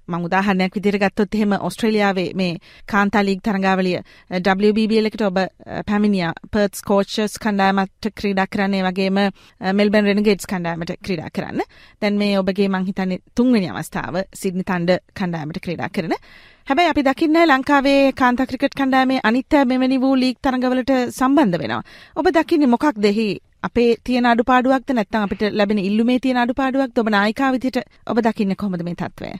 මං 0.07 0.25
උදාහරණයක් 0.27 0.75
විදිහට 0.75 0.99
ගත්තොත් 0.99 1.35
එහෙම 1.35 1.55
ඕස්ට්‍රේලියාවේ 1.57 2.27
මේ 2.35 2.53
කාන්තා 2.87 3.23
ලීග් 3.23 3.41
තරඟාවලිය 3.41 3.99
WBBL 4.59 5.09
එකට 5.09 5.23
ඔබ 5.23 5.39
පැමිණියා 5.87 6.33
පර්ත්ස් 6.51 6.83
කෝච්චර්ස් 6.83 7.39
කණ්ඩායමට 7.39 8.11
ක්‍රීඩා 8.17 8.47
කරන්න 8.47 8.75
ඒ 8.75 8.83
වගේම 8.87 9.21
මෙල්බන් 9.73 10.09
රෙනගේට්ස් 10.09 10.47
කණ්ඩායමට 10.47 10.93
ක්‍රීඩා 10.99 11.31
කරන්න. 11.31 11.63
දැන් 12.01 12.17
මේ 12.17 12.37
ඔබගේ 12.39 12.69
මං 12.69 12.85
හිතන්නේ 12.85 13.23
තුන්වෙනි 13.35 13.71
අවස්ථාව 13.71 14.21
සිඩ්නි 14.35 14.63
තණ්ඩ 14.63 15.01
කණ්ඩායමට 15.13 15.59
ක්‍රීඩා 15.59 15.89
කරන. 15.89 16.15
හැබැයි 16.67 16.89
අපි 16.91 17.03
දකින්නේ 17.03 17.45
ලංකාවේ 17.45 17.99
කාන්තා 18.13 18.45
ක්‍රිකට් 18.45 18.73
කණ්ඩායමේ 18.75 19.19
අනිත් 19.23 19.59
මෙවැනි 19.65 19.99
වූ 20.01 20.15
ලීග් 20.15 20.39
තරඟවලට 20.41 20.93
සම්බන්ධ 21.11 21.59
වෙනවා. 21.61 21.83
ඔබ 22.15 22.31
දකින්නේ 22.33 22.73
මොකක්ද 22.73 23.05
එහි 23.05 23.27
අපේ 23.63 23.89
තියෙන 24.03 24.25
අඩුපාඩුවක්ද 24.27 24.91
නැත්නම් 24.93 25.23
අපිට 25.23 25.43
ලැබෙන 25.53 25.79
ඉල්ලුමේ 25.81 26.19
තියෙන 26.19 26.37
අඩුපාඩුවක්ද 26.37 26.99
ඔබ 26.99 27.09
නායිකාව 27.09 27.55
විදිහට 27.55 27.79
ඔබ 28.07 28.19
දකින්නේ 28.21 28.55
කොහොමද 28.55 28.83
මේ 28.83 28.95
තත්ත්වය? 28.95 29.31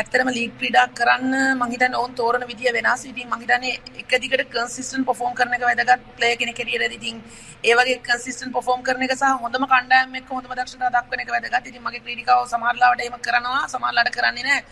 ඇත්තටම 0.00 0.28
ලීග් 0.36 0.50
ක්‍රීඩා 0.60 0.86
කරන්න 0.98 1.34
මං 1.58 1.70
හිතන්නේ 1.72 2.00
ඕන් 2.00 2.14
තෝරන 2.18 2.42
විදිය 2.50 2.72
වෙනස්. 2.76 3.02
ඉතින් 3.10 3.28
මං 3.32 3.40
හිතන්නේ 3.42 3.74
එක 4.00 4.10
දිගට 4.22 4.42
කන්සිස්ටන්ට් 4.54 5.06
පර්ෆෝම් 5.08 5.32
කරන 5.38 5.54
එක 5.56 5.64
වැදගත් 5.68 6.02
ප්ලේයර් 6.18 6.36
කෙනෙක් 6.40 6.58
හැටියට. 6.60 6.96
ඉතින් 6.98 7.22
ඒ 7.68 7.74
වගේ 7.78 7.96
කන්සිස්ටන්ට් 8.08 8.52
පර්ෆෝම් 8.56 8.82
කරන 8.88 9.06
එක 9.06 9.14
සහ 9.16 9.32
හොඳම 9.44 9.64
කණ්ඩායම් 9.72 10.18
එක්ක 10.20 10.32
හොඳම 10.36 10.52
දක්ෂතාව 10.58 10.92
දක්වන 10.96 11.24
එක 11.24 11.32
වැදගත්. 11.34 11.70
ඉතින් 11.72 11.82
මගේ 11.86 12.04
ක්‍රීඩිකාව 12.04 12.44
සමහරලාවට 12.52 13.04
එහෙම 13.04 13.18
කරනවා, 13.26 13.62
සමහරලාට 13.74 14.12
කරන්නේ 14.16 14.46
නැහැ. 14.48 14.62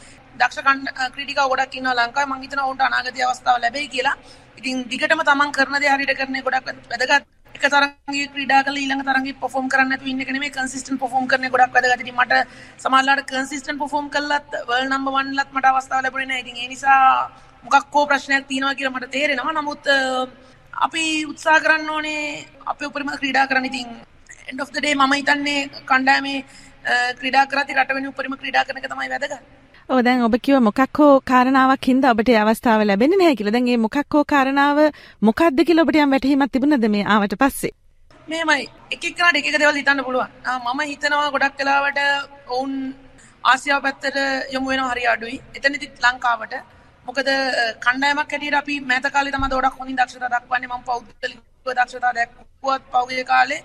දක්ෂ 0.41 1.13
ක්‍රීඩිකාව 1.15 1.53
ගොඩක් 1.53 1.79
ඉන්නවා 1.81 1.99
ලංකාවේ. 2.01 2.33
මං 2.33 2.45
හිතනවා 2.45 2.71
උන්ට 2.73 2.89
අනාගතයේ 2.89 3.29
අවස්ථාව 3.29 3.63
ලැබෙයි 3.65 3.93
කියලා. 3.95 4.17
ඉතින් 4.61 4.85
දිගටම 4.91 5.25
තමන් 5.31 5.57
කරන 5.59 5.81
දේ 5.83 5.95
හරියට 5.95 6.19
කරන්නේ 6.21 6.45
ගොඩක් 6.49 6.69
වැදගත්. 6.93 7.34
එක 7.57 7.65
තරගේ 7.73 8.27
ක්‍රීඩා 8.35 8.63
කළ 8.67 8.79
ඊළඟ 8.83 9.05
තරගේ 9.09 9.35
පොෆෝම් 9.43 9.67
කරන්න 9.73 9.91
නැතුව 9.93 10.09
ඉන්න 10.13 10.23
එක 10.25 10.31
නෙමෙයි 10.37 10.55
කන්සිස්ටන්ට් 10.57 11.01
පොෆෝම් 11.05 11.29
කරන 11.31 11.47
ගොඩක් 11.55 11.75
වැදගත්. 11.77 12.03
ඉතින් 12.05 12.17
මට 12.21 12.35
සමහරවිට 12.85 13.29
කන්සිස්ටන්ට් 13.31 13.83
පොෆෝම් 13.83 14.11
කළත් 14.15 14.51
වර්ල්ඩ් 14.69 14.93
නම්බර් 14.93 15.21
1 15.21 15.39
ලත් 15.39 15.51
මට 15.57 15.71
අවස්ථාව 15.71 16.03
ලැබුණේ 16.05 16.29
නැහැ. 16.31 16.43
ඉතින් 16.45 16.57
ඒ 16.63 16.69
නිසා 16.75 17.31
මොකක් 17.65 17.87
කෝ 17.95 18.05
ප්‍රශ්නයක් 18.11 18.49
තියෙනවා 18.51 18.75
කියලා 18.79 18.97
මට 18.97 19.11
තේරෙනවා. 19.17 19.57
නමුත් 19.59 19.85
අපි 20.87 21.05
උත්සාහ 21.33 21.59
කරන්න 21.65 21.91
ඕනේ 21.97 22.23
අපේ 22.73 22.91
උපරිම 22.91 23.13
ක්‍රීඩා 23.21 23.49
කරන්න. 23.51 23.71
ඉතින් 23.71 23.89
end 24.51 24.61
of 24.61 24.73
the 24.73 24.81
day 24.81 24.95
මම 24.95 25.13
හිතන්නේ 25.21 25.61
කණ්ඩායමේ 25.91 26.39
ක්‍රීඩා 27.19 27.45
කරද්දී 27.53 27.79
රට 27.81 27.97
වෙනුවෙන් 27.97 28.15
උපරිම 28.15 28.41
ක්‍රීඩා 28.43 28.65
කරන 28.65 28.83
එක 28.83 28.91
තමයි 28.93 29.13
වැදගත්. 29.15 29.64
ඔව් 29.89 29.99
දැන් 30.05 30.23
ඔබ 30.27 30.35
කිව්ව 30.45 30.61
මොකක් 30.67 30.99
හෝ 30.99 31.21
කාරණාවක් 31.31 31.87
හින්දා 31.91 32.13
ඔබට 32.15 32.29
ඒ 32.33 32.37
අවස්ථාව 32.43 32.83
ලැබෙන්නේ 32.89 33.19
නැහැ 33.21 33.37
කියලා. 33.39 33.55
දැන් 33.57 33.67
මේ 33.69 33.81
මොකක් 33.85 34.15
හෝ 34.15 34.25
කාරණාව 34.33 34.79
මොකක්ද 35.29 35.59
කියලා 35.69 35.85
ඔබට 35.85 35.99
යම් 36.03 36.15
වැටහීමක් 36.15 36.53
තිබුණද 36.55 36.87
මේ 36.95 37.05
ආවට 37.15 37.35
පස්සේ? 37.43 37.73
මේමයි 38.29 38.65
එක 38.95 39.05
එක්කනට 39.09 39.39
එක 39.41 39.49
එක 39.51 39.59
දේවල් 39.63 39.81
හිතන්න 39.81 40.05
පුළුවන්. 40.07 40.31
මම 40.65 40.81
හිතනවා 40.93 41.29
ගොඩක් 41.35 41.61
වෙලාවට 41.61 42.01
ඔවුන් 42.49 42.73
ආසියාව 43.45 43.85
පැත්තට 43.87 44.17
යොමු 44.55 44.73
වෙනවා 44.73 44.93
හරි 44.95 45.05
අඩුයි. 45.13 45.37
එතනදි 45.57 45.93
ලංකාවට 46.07 46.55
මොකද 47.09 47.29
කණ්ඩායමක් 47.85 48.33
හැටියට 48.33 48.61
අපි 48.63 48.81
මෑත 48.91 49.13
කාලේ 49.17 49.35
තමයි 49.37 49.55
ගොඩක් 49.57 49.81
හොඳින් 49.81 49.99
දක්ෂතා 50.01 50.33
දක්වන්නේ. 50.35 50.71
මම 50.73 50.85
පෞද්ගලිකව 50.89 51.75
දක්ෂතා 51.79 52.15
දැක්වුවත් 52.19 52.93
පෞද්ගලික 52.95 53.29
කාලේ 53.35 53.61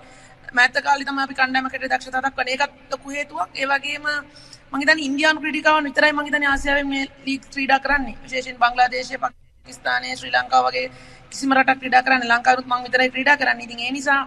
මෑත 0.58 0.76
කාලේ 0.86 1.06
තමයි 1.08 1.22
අපි 1.26 1.34
කණ්ඩායමක් 1.38 1.72
හැටියට 1.72 1.94
දක්ෂතා 1.94 2.22
දක්වන්නේ. 2.26 2.54
ඒකත් 2.54 2.92
ලොකු 2.92 3.08
හේතුවක්. 3.16 3.48
ඒ 3.60 3.66
වගේම 3.72 4.06
මම 4.72 4.80
හිතන්නේ 4.80 5.06
ඉන්දියානු 5.08 5.40
ක්‍රීඩිකාවන් 5.44 5.88
විතරයි 5.88 6.12
මම 6.12 6.26
හිතන්නේ 6.26 6.50
ආසියාවේ 6.52 6.86
මේ 6.92 7.04
ලීග් 7.26 7.42
ක්‍රීඩා 7.54 7.80
කරන්නේ. 7.86 8.16
විශේෂයෙන් 8.24 8.60
බංග්ලාදේශය, 8.62 9.18
පාකිස්තානය, 9.24 10.16
ශ්‍රී 10.20 10.34
ලංකාව 10.36 10.68
වගේ 10.68 10.86
කිසිම 11.30 11.52
රටක් 11.56 11.80
ක්‍රීඩා 11.80 12.02
කරන්නේ 12.06 12.30
ලංකාවුත් 12.32 12.66
මම 12.70 12.84
විතරයි 12.86 13.10
ක්‍රීඩා 13.14 13.36
කරන්නේ. 13.40 13.66
ඉතින් 13.68 13.80
ඒ 13.86 13.92
නිසා 13.98 14.20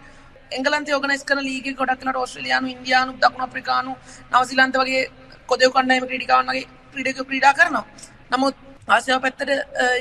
එංගලන්තේ 0.58 0.96
ඕගනයිස් 0.96 1.24
කරන 1.30 1.44
ලීග් 1.50 1.68
එක 1.68 1.78
ගොඩක් 1.82 2.02
වෙලාවට 2.02 2.22
ඕස්ට්‍රේලියානු, 2.22 2.68
ඉන්දියානු, 2.76 3.12
දකුණු 3.22 3.46
අප්‍රිකානු, 3.48 3.92
නවසීලන්ත 4.32 4.76
වගේ 4.82 5.02
කොදෙව් 5.50 5.72
කණ්ඩායම 5.76 6.06
ක්‍රීඩිකාවන් 6.10 6.52
වගේ 6.52 6.68
ක්‍රීඩකයෝ 6.94 7.30
ක්‍රීඩා 7.30 7.54
කරනවා. 7.60 7.86
නමුත් 8.32 8.56
ආසියාව 8.88 9.22
පැත්තට 9.26 9.50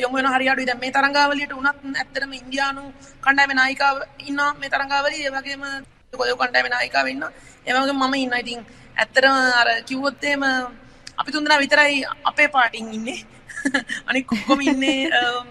යොමු 0.02 0.16
වෙන 0.16 0.28
හරි 0.34 0.48
අඩුයි. 0.52 0.66
දැන් 0.66 0.80
මේ 0.84 0.92
තරඟාවලියට 0.96 1.52
උනත් 1.52 1.68
ඇත්තටම 1.68 2.32
ඉන්දියානු 2.40 2.82
කණ්ඩායමේ 3.24 3.58
නායිකාව 3.60 3.96
ඉන්නවා 4.28 4.52
මේ 4.60 4.70
තරඟාවලිය. 4.74 5.22
ඒ 5.26 5.34
වගේම 5.36 5.62
කොදෙව් 6.12 6.36
කණ්ඩායමේ 6.36 6.72
නායිකාව 6.72 7.06
ඉන්නවා. 7.08 7.32
ඒ 7.66 7.72
වගේම 7.74 7.98
මම 7.98 8.14
ඉන්නවා. 8.16 8.40
ඉතින් 8.44 8.60
ඇත්තටම 8.96 9.36
අර 9.60 9.68
කිව්වොත් 9.88 10.24
එහෙම 10.24 10.42
අපි 11.20 11.30
තුන්දෙනා 11.32 11.62
විතරයි 11.62 12.04
අපේ 12.30 12.48
පාටින් 12.48 12.92
ඉන්නේ. 12.96 13.18
අනික 14.08 14.26
කොහොම 14.26 14.60
ඉන්නේ 14.62 14.98
um, 15.20 15.46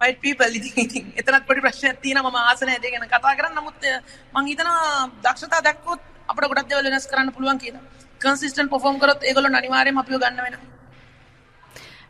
white 0.00 0.20
people. 0.24 0.52
ඉතින් 0.60 0.74
ඉතින් 0.86 1.04
එතනත් 1.16 1.46
පොඩි 1.48 1.64
ප්‍රශ්නයක් 1.66 2.00
තියෙනවා. 2.02 2.32
මම 2.32 2.40
ආස 2.42 2.60
නැහැ 2.62 2.80
ඒක 2.82 2.94
ගැන 2.94 3.08
කතා 3.08 3.34
කරන්න. 3.38 3.54
නමුත් 3.58 3.78
uh, 3.84 4.00
මම 4.34 4.46
හිතනවා 4.50 5.10
දක්ෂතා 5.24 5.62
දැක්කොත් 5.68 6.00
අපිට 6.28 6.50
ගොඩක් 6.50 6.68
දේවල් 6.70 6.90
වෙනස් 6.90 7.10
කරන්න 7.10 7.34
පුළුවන් 7.36 7.62
කියලා. 7.62 7.84
කන්සිස්ටන්ට් 8.20 8.72
පර්ෆෝම් 8.72 8.98
කරොත් 8.98 9.22
ඒගොල්ලෝ 9.22 9.58
අනිවාර්යයෙන්ම 9.60 10.02
අපිව 10.02 10.18
ගන්න 10.18 10.44
වෙනවා. 10.46 10.68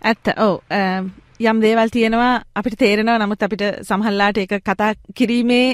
ඇත්ත. 0.03 0.27
ඔව් 0.39 0.55
um, 0.81 1.13
යම් 1.43 1.59
දේවල් 1.61 1.97
තියෙනවා 1.97 2.35
අපිට 2.55 2.81
තේරෙනවා. 2.85 3.19
නමුත් 3.19 3.49
අපිට 3.49 3.65
සමහරලාට 3.91 4.39
ඒක 4.39 4.61
කතා 4.63 4.93
කිරීමේ 5.15 5.67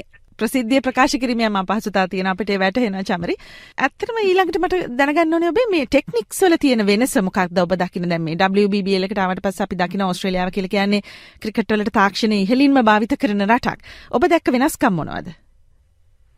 ප්‍රසිද්ධිය 0.43 0.83
ප්‍රකාශ 0.87 1.17
කිරීමේ 1.23 1.51
යම් 1.51 1.59
අපහසුතාව 1.63 2.09
තියෙන 2.13 2.31
අපිට 2.33 2.53
වැටහෙනවා 2.63 3.05
චමරි. 3.11 3.37
ඇත්තටම 3.79 4.23
ඊළඟට 4.23 4.61
මට 4.63 4.81
දැනගන්න 5.01 5.37
ඕනේ 5.37 5.53
ඔබේ 5.55 5.67
මේ 5.75 5.91
ටෙක්නික්ස් 5.91 6.41
වල 6.45 6.57
තියෙන 6.65 6.87
වෙනස 6.87 7.15
මොකක්ද 7.29 7.61
ඔබ 7.65 7.77
දකින්න 7.83 8.09
දැන් 8.13 8.25
මේ 8.25 8.41
WBBL 8.47 9.09
එකට 9.09 9.23
ආවට 9.25 9.45
පස්සේ 9.45 9.67
අපි 9.69 9.81
දකින 9.83 10.07
ඕස්ට්‍රේලියාව 10.07 10.55
කියලා 10.57 10.75
කියන්නේ 10.77 11.05
ක්‍රිකට් 11.45 11.77
වලට 11.77 11.95
තාක්ෂණය 12.01 12.43
ඉහළින්ම 12.47 12.83
භාවිත 12.91 13.15
කරන 13.21 13.47
රටක්. 13.47 13.79
ඔබ 14.11 14.29
දැක්ක 14.33 14.53
වෙනස්කම් 14.57 15.01
මොනවද? 15.03 15.33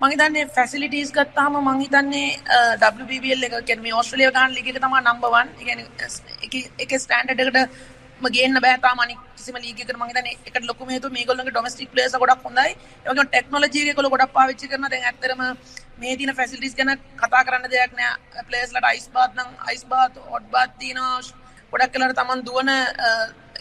මං 0.01 0.13
හිතන්නේ 0.13 0.47
ෆැසිලිටීස් 0.55 1.11
ගත්තාම 1.15 1.57
මං 1.59 1.83
හිතන්නේ 1.85 2.31
WBBL 2.85 3.45
එක 3.49 3.53
කියන්නේ 3.67 3.85
මේ 3.85 3.93
ඕස්ට්‍රේලියාව 3.99 4.35
ගන්න 4.37 4.55
ලීග් 4.57 4.71
එක 4.73 4.81
තමයි 4.85 5.03
නම්බර් 5.03 5.37
1. 5.41 5.53
ඒ 5.61 5.67
කියන්නේ 5.69 5.87
එක 6.47 6.55
එක 6.87 6.95
ස්ටෑන්ඩඩ් 7.05 7.43
එකට 7.45 7.92
ගේන්න 8.37 8.59
බෑ 8.65 8.79
තාම 8.87 8.99
අනික් 9.05 9.21
කිසිම 9.37 9.57
ලීග් 9.65 9.81
එකකට 9.83 9.97
මම 9.99 10.09
හිතන්නේ 10.11 10.35
ඒකට 10.47 10.67
ලොකුම 10.71 10.89
හේතුව 10.95 11.15
මේගොල්ලන්ගේ 11.17 11.55
ඩොමෙස්ටික් 11.55 11.93
ප්ලේයර්ස් 11.93 12.17
ගොඩක් 12.23 12.45
හොඳයි. 12.49 12.71
ඒ 13.05 13.11
වගේම 13.11 13.29
ටෙක්නොලොජි 13.29 13.83
එක 13.83 13.93
ඒගොල්ලෝ 13.93 14.13
ගොඩක් 14.15 14.33
පාවිච්චි 14.39 14.71
කරනවා. 14.73 14.91
දැන් 14.95 15.05
ඇත්තටම 15.11 15.43
මේ 16.01 16.17
තියෙන 16.19 16.35
ෆැසිලිටිස් 16.41 16.75
ගැන 16.79 16.91
කතා 17.21 17.43
කරන්න 17.47 17.71
දෙයක් 17.75 17.93
නෑ. 17.99 18.45
ප්ලේයර්ස්ලාට 18.49 18.91
අයිස් 18.91 19.07
බාත් 19.15 19.33
නම් 19.39 19.51
අයිස් 19.69 19.85
බාත්, 19.93 20.13
හොට් 20.33 20.47
බාත් 20.55 20.79
තියෙනවා. 20.79 21.21
ගොඩක් 21.73 21.95
වෙලාවට 21.95 22.19
තමන් 22.21 22.45
දුවන 22.49 22.71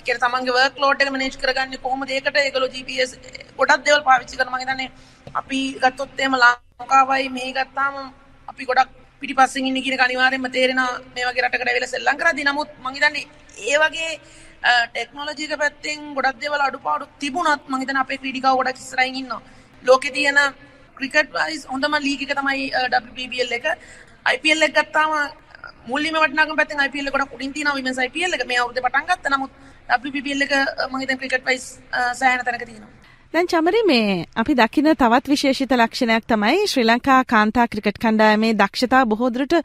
කියන්නේ 0.05 0.21
තමන්ගේ 0.23 0.55
වර්ක් 0.57 0.81
ලෝඩ් 0.83 1.01
එක 1.03 1.11
මැනේජ් 1.15 1.37
කරගන්නේ 1.43 1.83
කොහොමද 1.83 2.09
ඒකට 2.15 2.37
ඒගොල්ලෝ 2.45 2.71
GPS 2.75 3.11
ගොඩක් 3.59 3.85
දේවල් 3.85 4.03
පාවිච්චි 4.09 4.39
කරනවා. 4.39 4.59
මම 4.59 4.63
හිතන්නේ 4.63 4.89
අපි 5.41 5.59
ගත්තොත් 5.83 6.19
එහෙම 6.23 6.35
ලංකාවයි 6.43 7.29
මෙහි 7.37 7.53
ගත්තාම 7.57 7.95
අපි 8.51 8.69
ගොඩක් 8.69 8.89
පිටිපස්සෙන් 9.21 9.67
ඉන්නේ 9.69 9.83
කියන 9.85 9.95
එක 9.97 10.05
අනිවාර්යයෙන්ම 10.05 10.47
තේරෙනවා 10.55 10.91
මේ 11.15 11.25
වගේ 11.27 11.43
රටකට 11.45 11.69
ඇවිල්ලා 11.71 11.93
සෙල්ලම් 11.95 12.17
කරද්දී. 12.21 12.47
නමුත් 12.49 12.69
මම 12.83 12.93
හිතන්නේ 12.95 13.25
ඒ 13.69 13.77
වගේ 13.83 14.11
ටෙක්නෝලජික 14.63 15.53
පැත්තෙන් 15.61 16.13
ගොඩක් 16.15 16.41
දේවල් 16.41 16.61
අඩුපාඩු 16.67 17.05
තිබුණත් 17.21 17.63
මම 17.69 17.79
හිතන්නේ 17.81 18.03
අපේ 18.03 18.17
ක්‍රීඩිකාව 18.23 18.57
ගොඩක් 18.59 18.81
ඉස්සරහින් 18.83 19.15
ඉන්නවා. 19.21 19.41
ලෝකේ 19.83 20.13
තියෙන 20.17 20.39
ක්‍රිකට් 20.97 21.33
වයිස් 21.37 21.65
හොඳම 21.73 21.95
ලීග් 22.07 22.21
එක 22.25 22.33
තමයි 22.39 22.71
WBBL 23.09 23.51
එක. 23.57 23.65
IPL 24.35 24.61
එක 24.67 24.73
ගත්තාම 24.77 25.11
මුල්ලිම 25.89 26.15
වටිනාකම 26.23 26.55
පැත්තෙන් 26.61 26.85
IPL 26.87 27.07
එක 27.09 27.15
ගොඩක් 27.17 27.35
උඩින් 27.35 27.53
තියෙනවා 27.53 27.77
විමෙන්ස් 27.79 28.01
IPL 28.07 28.37
එක 28.37 28.47
මේ 28.47 28.59
අවුරුද්දේ 28.63 28.85
පටන් 28.87 29.07
ගත්තා. 29.09 29.33
නමුත් 29.35 29.51
WBBL 29.99 30.41
එක 30.47 30.53
මම 30.89 30.99
හිතන්නේ 31.01 31.21
ක්‍රිකට් 31.21 31.47
වයිස් 31.49 31.65
සෑහෙන 32.19 32.45
තැනක 32.45 32.65
තියෙනවා. 32.65 32.91
දැන් 33.33 33.47
චමරි 33.47 33.81
මේ 33.87 34.25
අපි 34.43 34.53
දකින 34.59 34.91
තවත් 35.01 35.33
විශේෂිත 35.33 35.73
ලක්ෂණයක් 35.77 36.29
තමයි 36.33 36.67
ශ්‍රී 36.73 36.85
ලංකා 36.89 37.19
කාන්තා 37.33 37.67
ක්‍රිකට් 37.73 37.99
කණ්ඩායමේ 38.05 38.53
දක්ෂතා 38.61 39.05
බොහෝ 39.05 39.33
දුරට 39.33 39.57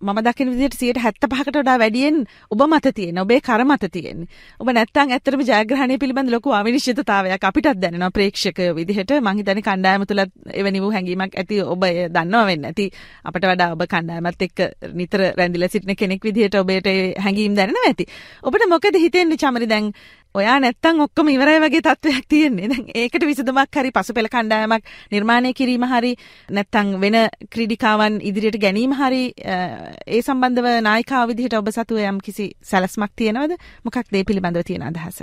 මම 0.00 0.18
දකින 0.20 0.50
විදිහට 0.52 0.76
75කට 0.76 1.56
වඩා 1.56 1.78
වැඩියෙන් 1.80 2.16
ඔබ 2.50 2.60
මත 2.68 2.92
තියෙන 2.94 3.18
ඔබේ 3.18 3.40
කර 3.40 3.64
මත 3.64 3.88
තියෙන්නේ. 3.92 4.28
ඔබ 4.60 4.68
නැත්තම් 4.68 5.08
ඇත්තටම 5.08 5.40
ජයග්‍රහණය 5.40 5.96
පිළිබඳ 5.98 6.30
ලොකු 6.30 6.52
අවිනිශ්චිතතාවයක් 6.52 7.44
අපිටත් 7.48 7.80
දැනෙනවා 7.80 8.10
ප්‍රේක්ෂකයෝ 8.10 8.74
විදිහට. 8.76 9.14
මං 9.20 9.40
හිතන්නේ 9.40 9.64
කණ්ඩායම 9.64 10.04
තුල 10.04 10.20
එවැනි 10.52 10.82
වූ 10.84 10.92
හැඟීමක් 10.92 11.38
ඇති 11.40 11.62
ඔබ 11.62 11.88
දන්නවා 12.12 12.44
වෙන්න 12.46 12.68
ඇති. 12.68 12.90
අපට 13.24 13.48
වඩා 13.48 13.72
ඔබ 13.72 13.86
කණ්ඩායමත් 13.88 14.42
එක්ක 14.48 14.58
නිතර 14.92 15.32
රැඳිලා 15.38 15.72
සිටින 15.72 15.96
කෙනෙක් 15.96 16.20
විදිහට 16.28 16.60
ඔබට 16.60 16.92
හැඟීම් 17.24 17.56
දැනෙනවා 17.56 17.88
ඇති. 17.88 18.04
ඔබට 18.42 18.68
මොකද 18.68 19.00
හිතෙන්නේ 19.00 19.40
චමරි 19.40 19.66
දැන් 19.66 19.92
ඔයා 20.36 20.56
නැත්තම් 20.60 21.00
ඔක්කොම 21.00 21.28
ඉවරයි 21.28 21.60
වගේ 21.62 21.82
තත්ත්වයක් 21.82 22.26
තියෙන්නේ. 22.28 22.68
දැන් 22.68 22.90
ඒකට 22.94 23.24
විසඳුමක් 23.24 23.76
හරි 23.76 23.90
පසුපෙළ 23.90 24.28
කණ්ඩායමක් 24.28 24.90
නිර්මාණය 25.12 25.52
කිරීම 25.54 25.86
හරි 25.86 26.12
නැත්තම් 26.50 26.92
වෙන 27.00 27.16
ක්‍රීඩිකාවන් 27.48 28.20
ඉදිරියට 28.22 28.60
ගැනීම 28.60 28.92
හරි 28.94 29.22
ඒ 29.46 30.20
සම්බන්ධව 30.20 30.68
නායිකාව 30.82 31.32
විදිහට 31.32 31.56
ඔබ 31.56 31.70
සතුව 31.70 32.02
යම් 32.04 32.20
කිසි 32.20 32.50
සැලස්මක් 32.62 33.12
තියෙනවද? 33.16 33.56
මොකක්ද 33.84 34.12
ඒ 34.12 34.24
පිළිබඳව 34.24 34.64
තියෙන 34.64 34.84
අදහස? 34.84 35.22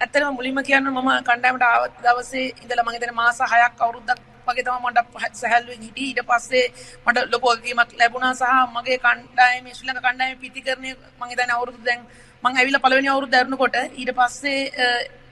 ඇත්තටම 0.00 0.34
මුලින්ම 0.34 0.62
කියන්න 0.64 0.86
මම 0.88 1.10
කණ්ඩායමට 1.22 1.64
ආව 1.64 1.88
දවසේ 2.00 2.46
ඉඳලා 2.56 2.84
මම 2.84 2.94
හිතන්නේ 2.94 3.18
මාස 3.18 3.42
6ක් 3.44 3.80
අවුරුද්දක් 3.80 4.20
වගේ 4.46 4.64
තමයි 4.64 4.80
මට 4.84 5.34
සැහැල්ලුවෙන් 5.34 5.82
හිටියේ 5.82 6.10
ඊට 6.10 6.26
පස්සේ 6.28 6.66
මට 7.06 7.30
ලොකු 7.32 7.52
වගකීමක් 7.52 7.94
ලැබුණා 8.00 8.34
සහ 8.34 8.58
මගේ 8.74 8.98
කණ්ඩායමේ 9.00 9.74
ශ්‍රී 9.74 9.88
ලංකා 9.88 10.04
කණ්ඩායමේ 10.06 10.42
පිටිකරණය 10.42 10.90
මම 10.92 11.30
හිතන්නේ 11.30 11.56
අවුරුදු 11.56 11.84
දැන් 11.84 12.06
මං 12.42 12.56
ඇවිල්ලා 12.56 12.82
පළවෙනි 12.84 13.08
අවුරුද්ද 13.10 13.34
ඇරුණකොට 13.36 13.76
ඊට 13.80 14.10
පස්සේ 14.18 14.60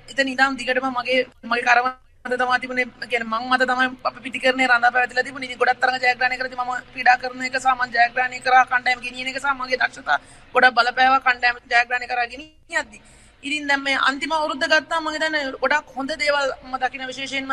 එතන 0.08 0.28
ඉඳන් 0.32 0.56
දිගටම 0.58 0.86
මගේ 0.90 1.26
මගේ 1.44 1.66
කරම 1.68 1.86
මත 2.24 2.36
තමයි 2.36 2.58
තිබුණේ 2.62 2.86
කියන්නේ 3.04 3.30
මං 3.30 3.48
මත 3.48 3.62
තමයි 3.64 3.86
අපි 4.04 4.20
පිටිකරණේ 4.24 4.68
රඳා 4.68 4.90
පැවතිලා 4.92 5.24
තිබුණේ. 5.24 5.48
ඉතින් 5.48 5.60
ගොඩක් 5.60 5.80
තරඟ 5.82 6.02
ජයග්‍රහණය 6.02 6.36
කරද්දී 6.40 6.58
මම 6.58 6.72
ක්‍රීඩා 6.90 7.16
කරන 7.22 7.42
එක 7.42 7.56
සහ 7.58 7.68
මං 7.72 7.94
ජයග්‍රහණය 7.96 8.38
කරා 8.46 8.64
කණ්ඩායම 8.66 9.00
ගෙනියන 9.04 9.30
එක 9.30 9.38
සහ 9.38 9.54
මගේ 9.54 9.80
දක්ෂතා 9.82 10.18
ගොඩක් 10.54 10.74
බලපෑවා 10.76 11.20
කණ්ඩායම 11.20 11.56
ජයග්‍රහණය 11.72 12.06
කරා 12.06 12.26
ගෙනියද්දී. 12.26 13.02
ඉතින් 13.42 13.68
දැන් 13.68 13.82
මේ 13.82 13.98
අන්තිම 14.08 14.32
අවුරුද්ද 14.32 14.64
ගත්තාම 14.64 15.02
මම 15.02 15.14
හිතන්නේ 15.14 15.44
ගොඩක් 15.62 15.94
හොඳ 15.96 16.10
දේවල් 16.16 16.50
මම 16.62 16.74
දකින 16.78 17.06
විශේෂයෙන්ම 17.10 17.50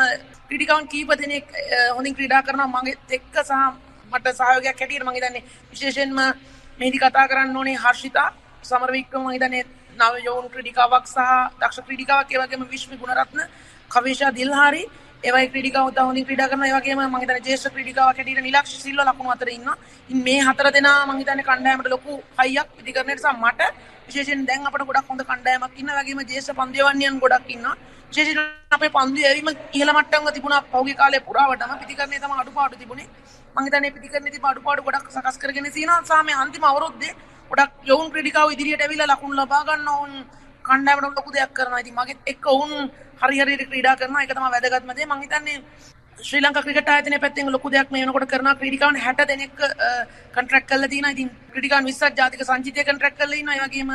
ක්‍රීඩිකාවන් 0.48 0.88
කීප 0.88 1.10
දෙනෙක් 1.16 1.46
හොඳින් 1.96 2.14
ක්‍රීඩා 2.14 2.42
කරනවා 2.42 2.68
මගේ 2.76 2.96
එක්ක 3.10 3.38
සහ 3.42 3.52
මට 4.12 4.36
සහයෝගයක් 4.38 4.76
හැටියට 4.76 5.06
මම 5.06 5.16
හිතන්නේ 5.16 5.42
විශේෂයෙන්ම 5.72 6.20
මේදි 6.80 6.98
කතා 6.98 7.26
කරන්න 7.30 7.56
ඕනේ 7.56 7.78
හර්ෂිතා 7.78 8.28
සමරවික්‍රම 8.62 9.22
මම 9.22 9.34
හිතන්නේ 9.34 9.64
නව 9.98 10.14
යෝන් 10.24 10.46
ක්‍රීඩිකාවක් 10.52 11.06
සහ 11.06 11.18
දක්ෂ 11.60 11.84
ක්‍රීඩිකාවක් 11.86 12.32
ඒ 12.32 12.40
වගේම 12.40 12.64
විශ්මි 12.70 12.96
ගුණරත්න 12.96 13.40
කවේෂා 13.90 14.32
දිල්හාරි 14.32 14.82
ඒ 15.24 15.30
වගේ 15.32 15.50
ක්‍රීඩිකාවෝ 15.52 15.92
තව 15.92 16.06
හොඳින් 16.08 16.26
ක්‍රීඩා 16.26 16.48
කරනවා 16.50 16.68
ඒ 16.68 16.74
වගේම 16.76 17.00
මම 17.02 17.16
හිතන්නේ 17.22 17.44
ජේෂ්ඨ 17.46 17.72
ක්‍රීඩිකාවක් 17.74 18.18
හැටියට 18.18 18.42
නිලක්ෂ 18.42 18.74
සිල්වා 18.82 19.06
ලකුණු 19.08 19.30
අතර 19.34 19.48
ඉන්නවා. 19.48 19.76
ඉතින් 20.10 20.20
මේ 20.26 20.40
හතර 20.48 20.68
දෙනා 20.76 20.98
මම 21.06 21.18
හිතන්නේ 21.20 21.46
කණ්ඩායමට 21.48 21.88
ලොකු 21.94 22.18
හයියක් 22.40 22.68
ඉදිකරන 22.82 23.08
නිසා 23.10 23.34
මට 23.34 23.70
විශේෂයෙන් 24.06 24.44
දැන් 24.48 24.68
අපිට 24.68 24.86
ගොඩක් 24.88 25.10
හොඳ 25.10 25.22
කණ්ඩායමක් 25.30 25.80
ඉන්නවා. 25.80 26.02
වගේම 26.02 26.20
ජේෂ්ඨ 26.32 26.58
පන්දියවන්නියන් 26.60 27.18
ගොඩක් 27.24 27.50
ඉන්නවා. 27.54 27.74
විශේෂයෙන් 28.10 28.38
අපේ 28.78 28.92
පන්දු 28.96 29.24
ඇවීම 29.30 29.50
ඉහළ 29.72 29.92
මට්ටමක 29.96 30.34
තිබුණා 30.36 30.62
පහුගිය 30.70 30.96
කාලේ 31.00 31.22
පුරාවටම 31.28 31.74
පිටිකරණේ 31.80 32.20
තමයි 32.20 32.38
අඩුපාඩු 32.42 32.80
තිබුණේ. 32.82 33.08
මම 33.54 33.64
හිතන්නේ 33.66 33.94
පිටිකරණේ 33.96 34.34
තිබ්බ 34.34 34.46
අඩුපාඩු 34.52 34.86
ගොඩක් 34.86 35.10
සකස් 35.16 35.42
කරගෙන 35.42 35.68
තියෙනවා. 35.72 36.00
සහ 36.04 36.24
මේ 36.28 36.38
අන්තිම 36.44 36.68
අවුරුද්දේ 36.70 37.12
ගොඩක් 37.50 37.72
යොවුන් 37.90 38.10
ක්‍රීඩිකාව 38.12 38.54
ඉදිරියට 38.54 38.82
ඇවිල්ලා 38.84 39.10
ලකුණු 39.12 39.36
ලබා 39.40 39.62
ගන්න 39.68 39.88
ඕන් 39.94 40.12
කණ්ඩායමට 40.64 41.18
ලොකු 41.18 41.30
දෙයක් 41.36 41.52
කරනවා. 41.58 41.82
ඉතින් 41.84 41.94
මගෙත් 41.98 42.18
එක්ක 42.32 42.44
වුන් 42.58 42.72
හරි 43.22 43.40
හරියට 43.42 43.68
ක්‍රීඩා 43.70 43.96
කරනවා. 44.00 44.22
ඒක 44.22 44.34
තමයි 44.36 44.50
වැදගත්ම 44.54 44.92
දේ. 44.98 45.06
මම 45.06 45.22
හිතන්නේ 45.24 45.56
ශ්‍රී 46.18 46.42
ලංකා 46.44 46.62
ක්‍රිකට් 46.66 46.88
ආයතනයේ 46.92 47.22
පැත්තෙන් 47.24 47.50
ලොකු 47.56 47.70
දෙයක් 47.74 47.90
මේ 47.92 48.04
වෙනකොට 48.04 48.28
කරනවා. 48.32 48.54
ක්‍රීඩිකාවන් 48.60 49.00
60 49.02 49.26
දෙනෙක් 49.30 49.52
කොන්ට්‍රැක්ට් 50.36 50.68
කරලා 50.70 50.90
තියෙනවා. 50.92 51.14
ඉතින් 51.16 51.30
ක්‍රීඩිකාවන් 51.52 51.90
20ක් 51.90 52.16
ජාතික 52.20 52.46
සංචිතය 52.48 52.84
කොන්ට්‍රැක්ට් 52.88 53.18
කරලා 53.20 53.40
ඉන්නවා. 53.42 53.56
ඒ 53.58 53.66
වගේම 53.66 53.90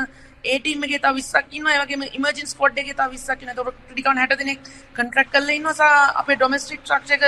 ඒ 0.52 0.60
ටීම් 0.60 0.86
එකේ 0.86 1.02
තව 1.06 1.18
20ක් 1.22 1.58
ඉන්නවා. 1.58 1.74
ඒ 1.76 1.82
වගේම 1.84 2.04
ඉමර්ජන්සි 2.20 2.54
ස්ක්වොඩ් 2.54 2.80
එකේ 2.84 3.00
තව 3.02 3.12
20ක් 3.18 3.42
ඉන්නවා. 3.42 3.56
ඒතකොට 3.56 3.82
ක්‍රීඩිකාවන් 3.88 4.22
60 4.24 4.40
දෙනෙක් 4.42 4.60
කොන්ට්‍රැක්ට් 4.98 5.34
කරලා 5.36 5.58
ඉන්නවා. 5.60 5.76
සහ 5.80 6.22
අපේ 6.22 6.38
ඩොමෙස්ටික් 6.40 6.82
ස්ට්‍රක්චර් 6.84 7.14
එක 7.18 7.24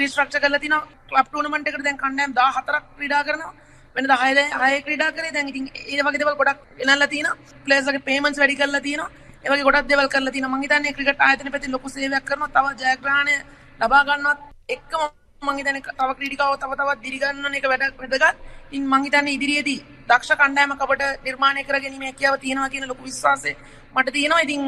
රීස්ට්‍රක්චර් 0.00 0.40
කරලා 0.44 0.64
තිනවා. 0.64 0.82
ක්ලබ් 1.10 1.26
ටූර්නමන්ට් 1.28 1.70
එකට 1.70 1.86
දැන් 1.86 2.02
කණ්ඩායම් 2.02 2.32
14ක් 2.40 2.82
ක්‍රීඩා 2.96 3.22
කරනවා. 3.28 3.54
වෙනද 3.96 4.10
හය 4.22 4.30
හය 4.62 4.80
ක්‍රීඩා 4.86 5.10
කරේ. 5.16 5.32
දැන් 5.36 5.48
ඉතින් 5.52 5.66
ඒ 5.74 6.02
වගේ 6.06 6.20
දේවල් 6.22 6.36
ගොඩක් 6.40 6.60
ගෙනල්ලා 6.78 7.10
තියෙනවා. 7.14 7.36
ප්ලේයර්ස් 7.66 7.88
ලගේ 7.88 8.06
පේමන්ට්ස් 8.08 8.40
වැඩි 8.42 8.56
කරලා 8.60 8.84
තියෙනවා. 8.86 9.10
ඒ 9.44 9.50
වගේ 9.50 9.66
ගොඩක් 9.68 9.90
දේවල් 9.90 10.08
කරලා 10.14 10.32
තියෙනවා. 10.36 10.56
මං 10.56 10.64
හිතන්නේ 10.64 10.96
ක්‍රිකට් 10.96 11.26
ආයතන 11.26 11.52
පැත්තෙන් 11.54 11.76
ලොකු 11.76 11.88
සේවයක් 11.96 12.24
කරනවා. 12.30 12.54
තව 12.56 12.66
ජයග්‍රහණය 12.82 13.36
ලබා 13.80 14.02
ගන්නවත් 14.08 14.40
එක්කම 14.68 15.02
මං 15.42 15.58
හිතන්නේ 15.58 15.82
තව 15.82 16.10
ක්‍රීඩිකාව 16.18 16.56
තව 16.62 16.72
තවත් 16.80 17.00
දිරි 17.04 17.18
ගන්න 17.22 17.58
එක 17.58 17.66
වැඩ 17.72 17.84
වැදගත් 18.00 18.36
ඉතින් 18.70 18.84
මං 18.92 19.04
හිතන්නේ 19.06 19.36
ඉදිරියේදී 19.38 19.80
දක්ෂ 20.08 20.38
කණ්ඩායමක් 20.40 20.84
අපට 20.84 21.02
නිර්මාණය 21.26 21.64
කරගැනීමේ 21.68 22.10
හැකියාව 22.10 22.36
තියෙනවා 22.44 22.72
කියන 22.74 22.88
ලොකු 22.90 23.02
විශ්වාසය 23.08 23.52
මට 23.96 24.12
තියෙනවා. 24.16 24.44
ඉතින් 24.46 24.62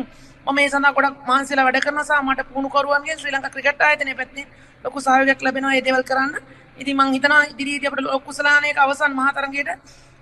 මම 0.46 0.54
මේ 0.56 0.68
සඳහා 0.72 0.92
ගොඩක් 0.98 1.16
මහන්සිලා 1.28 1.64
වැඩ 1.66 1.80
කරනවා 1.84 2.06
සහ 2.08 2.22
මට 2.28 2.46
පුහුණු 2.50 2.68
කරුවන්ගෙන් 2.74 3.18
ශ්‍රී 3.20 3.34
ලංකා 3.34 3.54
ක්‍රිකට් 3.54 3.82
ආයතනයේ 3.86 4.18
පැත්තෙන් 4.20 4.46
ලොකු 4.84 4.98
සහයෝගයක් 5.06 5.40
ලැබෙනවා 5.46 5.72
මේ 5.74 5.84
දේවල් 5.86 6.04
කරන්න. 6.10 6.34
ඉතින් 6.76 6.96
මං 6.96 7.12
හිතනවා 7.14 7.42
ඉදිරියේදී 7.52 7.88
අපිට 7.88 8.06
ලොකු 8.06 8.24
කුසලානයක 8.26 8.78
අවසන් 8.78 9.12
මහා 9.18 9.32
තරගයට 9.32 9.70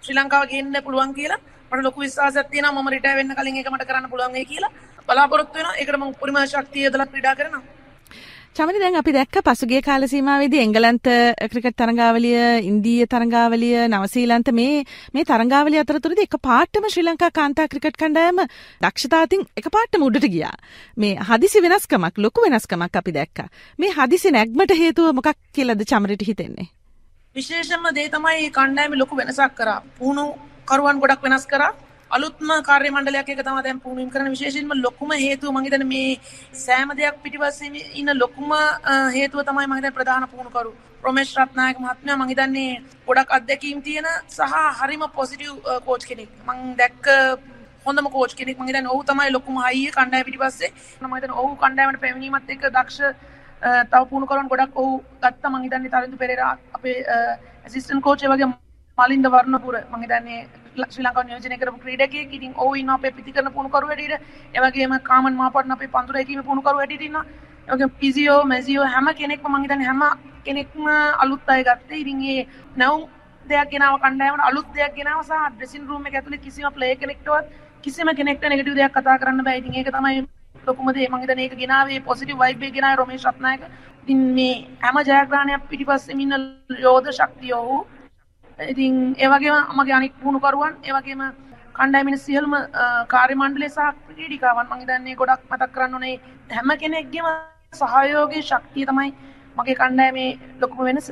ශ්‍රී 0.02 0.16
ලංකාව 0.16 0.44
ගේන්න 0.50 0.76
පුළුවන් 0.86 1.14
කියලා. 1.14 1.40
මට 1.70 1.84
ලොකු 1.84 2.00
විශ්වාසයක් 2.00 2.50
තියෙනවා 2.50 2.82
මම 2.82 2.90
රිටයර් 2.94 3.16
වෙන්න 3.16 3.34
කලින් 3.38 3.56
ඒක 3.56 3.70
මට 3.72 3.88
කරන්න 3.88 4.10
පුළුවන් 4.10 4.32
වෙයි 4.32 4.50
කියලා. 4.52 4.72
බලාපොරොත්තු 5.08 5.58
වෙනවා. 5.58 5.76
ඒකට 5.76 5.96
මම 5.96 6.06
උපරිම 6.06 6.38
ශක්තිය 6.46 6.84
යොදලා 6.86 7.06
ක්‍රීඩා 7.06 7.34
කරනවා. 7.34 7.62
චමනි 8.56 8.78
දැන් 8.78 8.96
අපි 8.96 9.12
දැක්ක 9.14 9.36
පසුගිය 9.46 9.80
කාල 9.82 10.06
සීමාවේදී 10.06 10.60
එංගලන්ත 10.62 11.08
ක්‍රිකට් 11.52 11.74
තරඟාවලිය, 11.74 12.34
ඉන්දීය 12.62 13.06
තරඟාවලිය, 13.06 13.88
නවසීලන්ත 13.88 14.50
මේ 14.54 14.84
මේ 15.12 15.24
තරඟාවලිය 15.24 15.80
අතරතුරදී 15.80 16.26
එක 16.28 16.36
පාටම 16.40 16.86
ශ්‍රී 16.86 17.02
ලංකා 17.02 17.30
කාන්තා 17.32 17.66
ක්‍රිකට් 17.66 17.98
කණ්ඩායම 17.98 18.38
දක්ෂතාවතින් 18.84 19.42
එක 19.58 19.66
පාටම 19.76 20.04
උඩට 20.08 20.28
ගියා. 20.30 20.52
මේ 20.96 21.16
හදිසි 21.30 21.62
වෙනස්කමක් 21.64 22.20
ලොකු 22.24 22.44
වෙනස්කමක් 22.46 23.00
අපි 23.00 23.16
දැක්කා. 23.18 23.48
මේ 23.78 23.90
හදිසි 23.90 24.30
නැග්මට 24.30 24.76
හේතුව 24.76 25.10
මොකක් 25.12 25.34
කියලාද 25.52 25.82
චමරිට 25.84 26.22
හිතෙන්නේ? 26.22 26.68
විශේෂම 27.36 27.90
දේ 27.92 28.06
තමයි 28.08 28.52
කණ්ඩායමේ 28.52 29.02
ලොකු 29.02 29.18
වෙනසක් 29.18 29.58
කරා. 29.58 29.82
පුහුණු 29.98 30.28
කරුවන් 30.64 31.02
ගොඩක් 31.02 31.26
වෙනස් 31.26 31.48
කරා. 31.48 31.72
අලුත්ම 32.16 32.50
කාර්ය 32.66 32.90
මණ්ඩලයක් 32.94 33.30
එක 33.32 33.40
තමයි 33.46 33.62
දැන් 33.66 33.78
පුහුණුවීම් 33.84 34.10
කරන 34.14 34.28
විශේෂයෙන්ම 34.34 34.72
ලොකුම 34.82 35.12
හේතුව 35.22 35.50
මම 35.52 35.64
හිතන්නේ 35.66 35.88
මේ 35.92 36.10
සෑම 36.64 36.92
දෙයක් 36.98 37.16
පිටිපස්සේ 37.24 37.82
ඉන්න 38.00 38.12
ලොකුම 38.22 38.52
හේතුව 39.16 39.40
තමයි 39.48 39.66
මම 39.68 39.74
හිතන්නේ 39.78 39.96
ප්‍රධාන 39.98 40.26
පුහුණුකරු. 40.34 40.70
රොමේෂ් 41.06 41.34
රත්නායක 41.42 41.80
මහත්මයා 41.84 42.16
මම 42.18 42.30
හිතන්නේ 42.32 42.70
ගොඩක් 43.08 43.34
අත්දැකීම් 43.38 43.82
තියෙන 43.88 44.08
සහ 44.36 44.54
හරිම 44.80 45.04
පොසිටිව් 45.18 45.52
කෝච් 45.88 46.06
කෙනෙක්. 46.10 46.30
මම 46.48 46.62
දැක්ක 46.80 47.06
හොඳම 47.86 48.06
කෝච් 48.16 48.34
කෙනෙක්. 48.40 48.56
මම 48.58 48.66
හිතන්නේ 48.68 48.94
ඔහු 48.94 49.02
තමයි 49.12 49.30
ලොකුම 49.36 49.62
හයිය 49.66 49.90
කණ්ඩායම 49.96 50.26
පිටිපස්සේ. 50.28 50.72
මම 51.02 51.14
හිතන්නේ 51.18 51.38
ඔහු 51.42 51.52
කණ්ඩායමට 51.62 52.02
පැමිණීමත් 52.04 52.52
එක්ක 52.56 52.66
දක්ෂ 52.76 52.98
තව 53.92 54.02
පුහුණු 54.10 54.26
කරන 54.30 54.52
ගොඩක් 54.52 54.82
ඔහු 54.82 54.92
ගත්තා. 55.22 55.50
මම 55.50 55.62
හිතන්නේ 55.66 55.94
තරිඳු 55.94 56.20
පෙරේරා 56.22 56.52
අපේ 56.78 56.98
ඇසිස්ටන්ට් 57.64 58.04
කෝච් 58.06 58.22
ඒ 58.24 58.30
වගේ 58.34 58.50
මලින්ද 58.98 59.26
වර්ණපුර. 59.34 59.76
මම 59.90 60.04
හිතන්නේ 60.04 60.42
ශ්‍රී 60.82 61.06
ලංකාව 61.06 61.26
නියෝජනය 61.26 61.58
කරපු 61.60 61.78
ක්‍රීඩකයෙක්. 61.84 62.34
ඉතින් 62.36 62.52
ඔහු 62.56 62.74
ඉන්නවා 62.74 62.98
අපේ 63.00 63.12
පිටිකරන 63.18 63.50
පුහුණුකරු 63.54 63.86
හැටියට. 63.88 64.20
ඒ 64.54 64.60
වගේම 64.64 64.94
කාමන් 65.08 65.34
මාපටන 65.40 65.74
අපේ 65.76 65.90
පන්දුර 65.96 66.16
හැකීමේ 66.20 66.46
පුහුණුකරු 66.48 66.78
හැටියට 66.78 67.08
ඉන්නවා. 67.08 67.24
ඒ 67.68 67.72
වගේම 67.74 67.90
පිසියෝ, 68.00 68.40
මැසියෝ 68.52 68.86
හැම 68.94 69.10
කෙනෙක්ම 69.20 69.50
මම 69.50 69.62
හිතන්නේ 69.64 69.88
හැම 69.90 70.02
කෙනෙක්ම 70.44 70.86
අලුත් 71.24 71.48
අය 71.48 71.64
ගත්තේ. 71.64 72.00
ඉතින් 72.04 72.18
මේ 72.18 72.46
නැවුම් 72.76 73.08
දෙයක් 73.46 73.70
ගෙනාව 73.72 73.98
කණ්ඩායමට 74.04 74.48
අලුත් 74.50 74.68
දෙයක් 74.76 74.94
ගෙනාව 75.00 75.22
සහ 75.22 75.50
ඩ්‍රෙසින් 75.56 75.88
රූම් 75.88 76.06
එක 76.06 76.14
ඇතුලේ 76.20 76.44
කිසිම 76.46 76.70
ප්ලේ 76.76 76.94
කෙනෙක්ටවත් 77.02 77.46
කිසිම 77.84 78.08
කෙනෙක්ට 78.20 78.48
නෙගටිව් 78.52 78.74
දෙයක් 78.80 78.92
කතා 78.98 79.18
කරන්න 79.18 79.44
බෑ. 79.48 79.58
ඉතින් 79.62 79.74
ඒක 79.74 79.90
තමයි 79.96 80.26
ලොකුම 80.66 80.92
දේ. 80.94 81.08
මම 81.08 81.20
හිතන්නේ 81.22 81.48
ඒක 81.48 81.58
ගෙනාවේ 81.64 82.00
පොසිටිව් 82.08 82.38
වයිබ් 82.44 82.62
එක 82.62 82.74
ගෙනාවේ 82.76 83.00
රොමේෂ් 83.02 83.26
රත්නායක. 83.32 83.62
ඉතින් 84.02 84.20
මේ 84.36 84.54
හැම 84.84 84.96
ජයග්‍රහණයක් 85.08 85.68
පිටිපස්සෙම 85.70 86.20
ඉන්න 86.24 86.34
යෝධ 86.86 87.10
ශක්තිය 87.18 87.52
ඔහු 87.60 87.76
ඉතින් 88.58 88.94
ඒවගේම 89.18 89.74
මගේ 89.74 89.94
අනික් 89.94 90.12
පුහුණුකරුවන් 90.20 90.74
ඒවගේම 90.84 91.22
කණ්ඩායමින 91.74 92.18
සියල්ම 92.18 92.52
කාර්ය 93.08 93.34
මණ්ඩලය 93.34 93.68
සහ 93.68 93.86
ක්‍රීඩිකාවන් 94.08 94.66
මං 94.68 94.80
හිතන්නේ 94.82 95.16
ගොඩක් 95.16 95.42
මතක් 95.50 95.70
කරන්න 95.74 95.94
ඕනේ 95.94 96.14
හැම 96.50 96.70
කෙනෙක්ගේම 96.82 97.26
සහයෝගයේ 97.72 98.42
ශක්තිය 98.42 98.86
තමයි 98.86 99.10
මගේ 99.56 99.74
කණ්ඩායමේ 99.74 100.28
ලොකුම 100.60 100.84
වෙනස. 100.84 101.10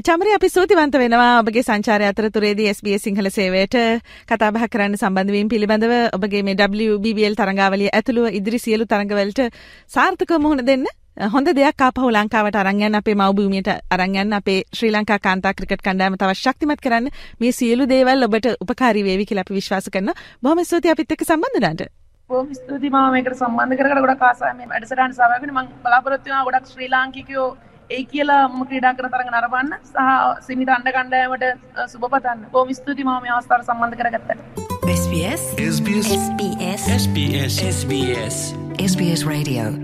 චමරි 0.00 0.34
අපි 0.36 0.48
සූතිවන්ත 0.48 0.98
වෙනවා 1.02 1.30
ඔබගේ 1.38 1.62
සංචාරය 1.62 2.06
අතරතුරේදී 2.06 2.68
SBS 2.70 3.06
සිංහල 3.06 3.30
සේවයට 3.30 3.76
කතා 4.28 4.50
බහ 4.50 4.66
කරන්න 4.68 4.98
සම්බන්ධ 4.98 5.34
වීම 5.36 5.48
පිළිබඳව 5.48 5.94
ඔබගේ 6.18 6.42
මේ 6.42 6.58
WBBL 6.62 7.38
තරඟාවලිය 7.40 7.90
ඇතුළුව 7.92 8.36
ඉදිරි 8.40 8.58
සියලු 8.58 8.90
තරඟවලට 8.92 9.40
සාර්ථකව 9.88 10.36
මුහුණ 10.38 10.66
දෙන්න 10.66 10.86
හොඳ 11.16 11.46
දෙයක් 11.46 11.80
ආපහු 11.80 12.10
ලංකාවට 12.10 12.56
අරන් 12.58 12.80
යන්න 12.82 12.98
අපේ 12.98 13.14
මව්භූමියට 13.14 13.68
අරන් 13.90 14.14
යන්න 14.16 14.32
අපේ 14.32 14.62
ශ්‍රී 14.74 14.90
ලංකා 14.90 15.18
කාන්තා 15.18 15.52
ක්‍රිකට් 15.54 15.82
කණ්ඩායම 15.82 16.16
තවත් 16.18 16.34
ශක්තිමත් 16.36 16.80
කරන්න 16.82 17.06
මේ 17.40 17.52
සියලු 17.52 17.86
දේවල් 17.88 18.26
ඔබට 18.26 18.48
උපකාරී 18.56 19.04
වේවි 19.04 19.26
කියලා 19.26 19.44
අපි 19.46 19.54
විශ්වාස 19.54 19.86
කරනවා. 19.94 20.14
බොහොම 20.42 20.64
ස්තුතියි 20.64 20.92
අපිත් 20.92 21.12
එක්ක 21.12 21.22
සම්බන්ධ 21.22 21.54
වුණාට. 21.56 21.86
බොහොම 22.30 22.50
ස්තුතියි 22.52 22.90
මම 22.90 23.14
මේකට 23.14 23.36
සම්බන්ධ 23.36 23.78
කරගෙන 23.78 24.02
ගොඩක් 24.02 24.26
ආසයි 24.30 24.52
මේ 24.58 24.68
වැඩසටහන 24.72 25.14
සහභාගී 25.14 25.46
වෙන්න 25.46 25.54
මම 25.56 25.70
බලාපොරොත්තු 25.86 26.26
වෙනවා 26.26 26.44
ගොඩක් 26.50 26.66
ශ්‍රී 26.72 26.90
ලාංකිකයෝ 26.90 27.46
ඒ 27.90 28.02
කියලා 28.10 28.42
මම 28.48 28.66
ක්‍රීඩා 28.66 28.94
කරන 28.96 29.14
තරඟ 29.14 29.32
නරඹන්න 29.32 29.72
සහ 29.84 30.44
සිමිත 30.48 30.68
අණ්ඩ 30.70 30.92
කණ්ඩායමට 30.98 31.88
සුබ 31.88 32.10
පතන්න. 32.10 32.44
බොහොම 32.50 32.74
ස්තුතියි 32.74 33.06
මම 33.06 33.22
මේ 33.22 33.34
අවස්ථාවට 33.38 33.70
සම්බන්ධ 33.70 33.96
කරගත්තට. 34.02 34.38
SBS. 34.98 35.48
SBS. 35.70 36.12
SBS. 36.18 36.92
SBS. 37.00 37.64
SBS. 37.72 38.44
SBS 38.82 39.28
Radio 39.28 39.83